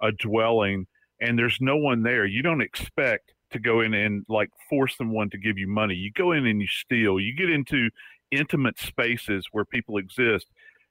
a 0.01 0.11
dwelling 0.11 0.85
and 1.21 1.37
there's 1.37 1.57
no 1.59 1.77
one 1.77 2.03
there. 2.03 2.25
You 2.25 2.41
don't 2.41 2.61
expect 2.61 3.33
to 3.51 3.59
go 3.59 3.81
in 3.81 3.93
and 3.93 4.25
like 4.29 4.49
force 4.69 4.95
someone 4.97 5.29
to 5.31 5.37
give 5.37 5.57
you 5.57 5.67
money. 5.67 5.95
You 5.95 6.11
go 6.13 6.31
in 6.31 6.45
and 6.45 6.61
you 6.61 6.67
steal. 6.67 7.19
You 7.19 7.35
get 7.35 7.49
into 7.49 7.89
intimate 8.31 8.79
spaces 8.79 9.45
where 9.51 9.65
people 9.65 9.97
exist 9.97 10.47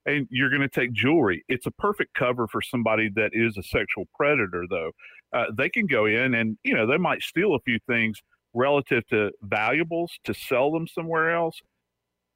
and 0.07 0.27
you're 0.31 0.51
going 0.51 0.63
to 0.63 0.69
take 0.69 0.93
jewelry. 0.93 1.45
It's 1.49 1.67
a 1.67 1.71
perfect 1.71 2.15
cover 2.15 2.47
for 2.49 2.63
somebody 2.63 3.11
that 3.15 3.31
is 3.33 3.57
a 3.57 3.63
sexual 3.63 4.07
predator, 4.15 4.65
though. 4.69 4.93
Uh, 5.33 5.47
they 5.57 5.69
can 5.69 5.87
go 5.87 6.07
in 6.07 6.35
and, 6.35 6.57
you 6.65 6.75
know, 6.75 6.87
they 6.87 6.97
might 6.97 7.23
steal 7.23 7.55
a 7.55 7.61
few 7.61 7.79
things 7.87 8.21
relative 8.55 9.07
to 9.09 9.31
valuables 9.43 10.13
to 10.25 10.35
sell 10.35 10.73
them 10.73 10.87
somewhere 10.87 11.31
else. 11.31 11.61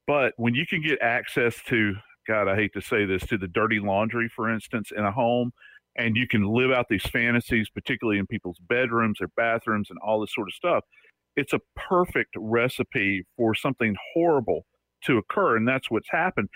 But 0.07 0.33
when 0.37 0.53
you 0.53 0.65
can 0.65 0.81
get 0.81 1.01
access 1.01 1.55
to, 1.67 1.95
God, 2.27 2.47
I 2.47 2.55
hate 2.55 2.73
to 2.73 2.81
say 2.81 3.05
this, 3.05 3.25
to 3.27 3.37
the 3.37 3.47
dirty 3.47 3.79
laundry, 3.79 4.29
for 4.29 4.53
instance, 4.53 4.91
in 4.95 5.03
a 5.03 5.11
home, 5.11 5.51
and 5.95 6.15
you 6.15 6.27
can 6.27 6.43
live 6.43 6.71
out 6.71 6.87
these 6.89 7.03
fantasies, 7.03 7.69
particularly 7.69 8.19
in 8.19 8.27
people's 8.27 8.59
bedrooms, 8.67 9.19
their 9.19 9.29
bathrooms, 9.37 9.89
and 9.89 9.99
all 9.99 10.19
this 10.21 10.33
sort 10.33 10.47
of 10.47 10.53
stuff, 10.53 10.83
it's 11.35 11.53
a 11.53 11.59
perfect 11.75 12.35
recipe 12.37 13.23
for 13.37 13.55
something 13.55 13.95
horrible 14.13 14.65
to 15.05 15.17
occur. 15.17 15.57
And 15.57 15.67
that's 15.67 15.89
what's 15.89 16.09
happened 16.09 16.49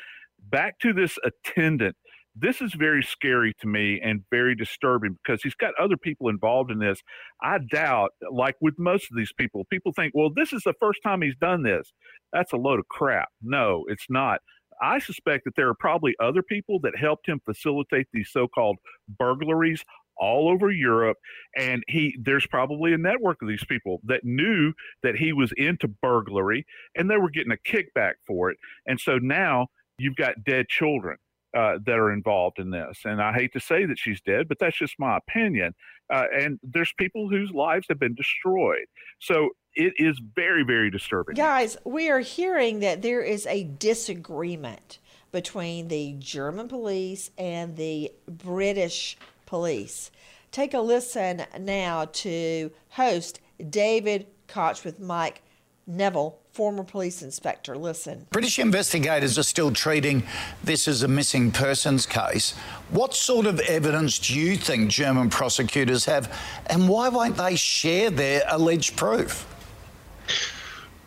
back 0.49 0.79
to 0.79 0.93
this 0.93 1.17
attendant. 1.23 1.95
This 2.39 2.61
is 2.61 2.73
very 2.73 3.01
scary 3.01 3.53
to 3.61 3.67
me 3.67 3.99
and 4.03 4.23
very 4.29 4.55
disturbing 4.55 5.17
because 5.23 5.41
he's 5.41 5.55
got 5.55 5.73
other 5.79 5.97
people 5.97 6.29
involved 6.29 6.69
in 6.69 6.79
this. 6.79 7.01
I 7.41 7.57
doubt, 7.57 8.11
like 8.31 8.55
with 8.61 8.75
most 8.77 9.09
of 9.11 9.17
these 9.17 9.33
people, 9.33 9.65
people 9.71 9.91
think, 9.95 10.13
well, 10.13 10.29
this 10.33 10.53
is 10.53 10.61
the 10.63 10.75
first 10.79 10.99
time 11.03 11.21
he's 11.21 11.35
done 11.35 11.63
this. 11.63 11.91
That's 12.33 12.53
a 12.53 12.57
load 12.57 12.79
of 12.79 12.87
crap. 12.89 13.29
No, 13.41 13.85
it's 13.87 14.05
not. 14.09 14.41
I 14.81 14.99
suspect 14.99 15.45
that 15.45 15.55
there 15.55 15.69
are 15.69 15.75
probably 15.75 16.13
other 16.19 16.43
people 16.43 16.79
that 16.81 16.95
helped 16.95 17.27
him 17.27 17.41
facilitate 17.43 18.07
these 18.13 18.29
so-called 18.31 18.77
burglaries 19.17 19.83
all 20.19 20.49
over 20.49 20.71
Europe 20.71 21.17
and 21.55 21.83
he 21.87 22.17
there's 22.19 22.47
probably 22.47 22.91
a 22.91 22.97
network 22.97 23.37
of 23.41 23.47
these 23.47 23.63
people 23.65 23.99
that 24.03 24.21
knew 24.23 24.73
that 25.03 25.15
he 25.15 25.31
was 25.31 25.51
into 25.57 25.87
burglary 25.87 26.65
and 26.95 27.09
they 27.09 27.17
were 27.17 27.29
getting 27.29 27.51
a 27.51 27.69
kickback 27.69 28.13
for 28.25 28.49
it 28.49 28.57
and 28.87 28.99
so 28.99 29.19
now 29.19 29.67
you've 29.99 30.15
got 30.15 30.43
dead 30.43 30.67
children 30.67 31.17
uh, 31.57 31.79
that 31.85 31.97
are 31.97 32.11
involved 32.11 32.59
in 32.59 32.69
this. 32.69 32.99
And 33.03 33.19
I 33.21 33.33
hate 33.33 33.51
to 33.53 33.59
say 33.59 33.85
that 33.85 33.97
she's 33.97 34.21
dead 34.21 34.47
but 34.47 34.59
that's 34.59 34.77
just 34.77 34.95
my 34.99 35.17
opinion. 35.17 35.73
Uh, 36.13 36.25
and 36.33 36.59
there's 36.61 36.93
people 36.97 37.29
whose 37.29 37.51
lives 37.51 37.87
have 37.89 37.99
been 37.99 38.13
destroyed. 38.13 38.85
So 39.19 39.49
it 39.73 39.93
is 39.97 40.21
very 40.35 40.63
very 40.63 40.91
disturbing. 40.91 41.35
Guys, 41.35 41.75
we 41.83 42.09
are 42.09 42.19
hearing 42.19 42.79
that 42.81 43.01
there 43.01 43.21
is 43.21 43.47
a 43.47 43.63
disagreement 43.63 44.99
between 45.31 45.87
the 45.87 46.15
German 46.19 46.67
police 46.67 47.31
and 47.37 47.75
the 47.75 48.11
British 48.27 49.17
police. 49.45 50.11
Take 50.51 50.73
a 50.73 50.79
listen 50.79 51.43
now 51.59 52.05
to 52.05 52.71
host 52.89 53.39
David 53.69 54.27
Koch 54.47 54.85
with 54.85 54.99
Mike 54.99 55.41
Neville, 55.87 56.37
former 56.51 56.83
police 56.83 57.21
inspector. 57.21 57.77
Listen. 57.77 58.27
British 58.29 58.59
investigators 58.59 59.39
are 59.39 59.43
still 59.43 59.71
treating 59.71 60.23
this 60.63 60.87
as 60.87 61.01
a 61.01 61.07
missing 61.07 61.49
persons 61.49 62.05
case. 62.05 62.55
What 62.89 63.15
sort 63.15 63.45
of 63.45 63.59
evidence 63.61 64.19
do 64.19 64.37
you 64.37 64.57
think 64.57 64.89
German 64.89 65.29
prosecutors 65.29 66.05
have, 66.05 66.37
and 66.67 66.89
why 66.89 67.07
won't 67.07 67.37
they 67.37 67.55
share 67.55 68.09
their 68.09 68.43
alleged 68.47 68.97
proof? 68.97 69.47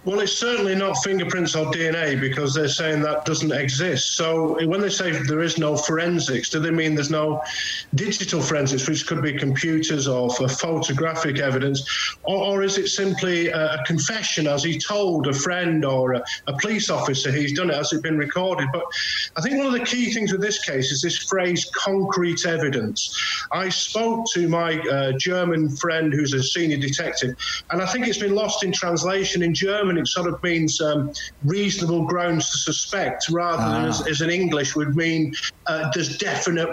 Well, 0.03 0.20
it's 0.20 0.32
certainly 0.32 0.74
not 0.74 0.96
fingerprints 1.05 1.55
or 1.55 1.66
DNA 1.66 2.18
because 2.18 2.55
they're 2.55 2.68
saying 2.68 3.03
that 3.03 3.26
doesn't 3.26 3.53
exist. 3.53 4.16
So 4.16 4.57
when 4.66 4.80
they 4.80 4.88
say 4.88 5.11
there 5.11 5.42
is 5.42 5.59
no 5.59 5.76
forensics, 5.76 6.48
do 6.48 6.59
they 6.59 6.70
mean 6.70 6.94
there's 6.94 7.11
no 7.11 7.42
digital 7.94 8.40
forensics, 8.40 8.88
which 8.88 9.07
could 9.07 9.20
be 9.20 9.34
computers 9.34 10.09
or 10.09 10.30
photographic 10.30 11.38
evidence, 11.38 12.16
or, 12.22 12.36
or 12.36 12.62
is 12.62 12.78
it 12.78 12.88
simply 12.88 13.48
a, 13.48 13.74
a, 13.74 13.84
confession, 13.84 14.46
as 14.46 14.64
he 14.64 14.78
told 14.78 15.26
a 15.26 15.34
friend 15.34 15.84
or 15.84 16.14
a, 16.14 16.24
a, 16.46 16.57
police 16.57 16.88
officer 16.88 17.30
he's 17.30 17.53
done 17.53 17.68
it? 17.68 17.76
Has 17.76 17.92
it 17.92 18.03
been 18.03 18.16
recorded? 18.16 18.68
But 18.72 18.84
I 19.36 19.42
think 19.42 19.59
one 19.59 19.66
of 19.66 19.74
the 19.74 19.84
key 19.84 20.14
things 20.14 20.32
with 20.32 20.40
this 20.40 20.64
case 20.64 20.92
is 20.92 21.03
this 21.03 21.18
phrase 21.18 21.70
"concrete 21.74 22.46
evidence." 22.46 23.44
I 23.53 23.68
spoke 23.68 24.24
to 24.32 24.48
my 24.48 24.80
uh, 24.80 25.12
German 25.18 25.68
friend 25.76 26.11
who's 26.11 26.32
a 26.32 26.42
senior 26.42 26.78
detective, 26.78 27.36
and 27.70 27.82
I 27.82 27.86
think 27.86 28.09
it's 28.09 28.16
been 28.16 28.34
lost 28.34 28.64
in 28.64 28.72
translation 28.72 29.42
in 29.42 29.53
German 29.53 29.89
it 29.99 30.09
sort 30.09 30.32
of 30.32 30.43
means 30.43 30.80
um, 30.80 31.12
reasonable 31.45 32.05
grounds 32.05 32.51
to 32.51 32.59
suspect 32.59 33.28
rather 33.30 33.62
ah. 33.62 33.72
than 33.72 33.88
as, 33.88 34.07
as, 34.07 34.20
in 34.20 34.30
English 34.30 34.76
would 34.76 34.97
mean 34.97 35.34
uh, 35.66 35.91
there's 35.95 36.18
definite, 36.18 36.68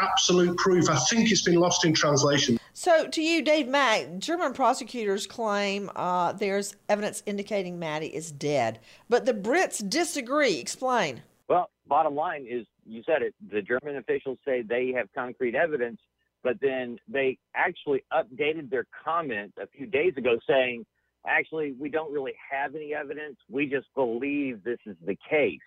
absolute 0.00 0.56
proof. 0.58 0.88
I 0.88 0.96
think 1.10 1.30
it's 1.30 1.42
been 1.42 1.56
lost 1.56 1.84
in 1.84 1.92
translation. 1.92 2.58
So, 2.72 3.06
to 3.08 3.22
you, 3.22 3.42
Dave 3.42 3.68
Mack, 3.68 4.18
German 4.18 4.52
prosecutors 4.52 5.26
claim 5.26 5.90
uh, 5.94 6.32
there's 6.32 6.74
evidence 6.88 7.22
indicating 7.24 7.78
Maddie 7.78 8.14
is 8.14 8.32
dead, 8.32 8.80
but 9.08 9.26
the 9.26 9.34
Brits 9.34 9.88
disagree. 9.88 10.58
Explain. 10.58 11.22
Well, 11.48 11.70
bottom 11.86 12.14
line 12.14 12.46
is 12.48 12.66
you 12.86 13.02
said 13.04 13.22
it. 13.22 13.34
The 13.50 13.62
German 13.62 13.96
officials 13.96 14.38
say 14.44 14.62
they 14.62 14.92
have 14.96 15.08
concrete 15.14 15.54
evidence, 15.54 16.00
but 16.42 16.60
then 16.60 16.98
they 17.08 17.38
actually 17.54 18.04
updated 18.12 18.70
their 18.70 18.86
comment 19.04 19.54
a 19.60 19.66
few 19.66 19.86
days 19.86 20.14
ago 20.16 20.38
saying 20.46 20.84
actually, 21.26 21.72
we 21.78 21.88
don't 21.88 22.12
really 22.12 22.34
have 22.50 22.74
any 22.74 22.94
evidence. 22.94 23.36
We 23.50 23.66
just 23.66 23.86
believe 23.94 24.62
this 24.64 24.78
is 24.86 24.96
the 25.04 25.16
case. 25.28 25.60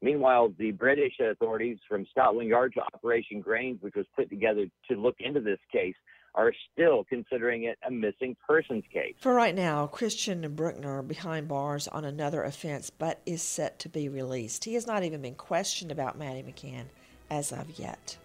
Meanwhile, 0.00 0.54
the 0.58 0.72
British 0.72 1.14
authorities 1.20 1.78
from 1.88 2.06
Scotland 2.10 2.48
Yard 2.48 2.74
to 2.74 2.82
Operation 2.94 3.40
Grange, 3.40 3.80
which 3.82 3.94
was 3.94 4.06
put 4.16 4.28
together 4.28 4.66
to 4.90 4.96
look 4.96 5.16
into 5.20 5.40
this 5.40 5.60
case, 5.70 5.94
are 6.34 6.52
still 6.72 7.04
considering 7.04 7.64
it 7.64 7.78
a 7.86 7.90
missing 7.90 8.34
persons 8.46 8.84
case. 8.92 9.14
For 9.20 9.34
right 9.34 9.54
now, 9.54 9.86
Christian 9.86 10.54
Bruckner 10.54 11.02
behind 11.02 11.46
bars 11.46 11.86
on 11.88 12.04
another 12.04 12.42
offense, 12.42 12.90
but 12.90 13.20
is 13.26 13.42
set 13.42 13.78
to 13.80 13.88
be 13.88 14.08
released. 14.08 14.64
He 14.64 14.74
has 14.74 14.86
not 14.86 15.04
even 15.04 15.22
been 15.22 15.34
questioned 15.34 15.92
about 15.92 16.18
Maddie 16.18 16.42
McCann 16.42 16.86
as 17.30 17.52
of 17.52 17.78
yet. 17.78 18.16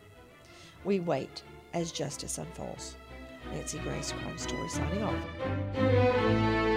We 0.83 0.99
wait 0.99 1.43
as 1.73 1.91
justice 1.91 2.37
unfolds. 2.37 2.95
Nancy 3.51 3.79
Grace, 3.79 4.13
Crime 4.13 4.37
Story, 4.37 4.69
signing 4.69 5.03
off. 5.03 6.76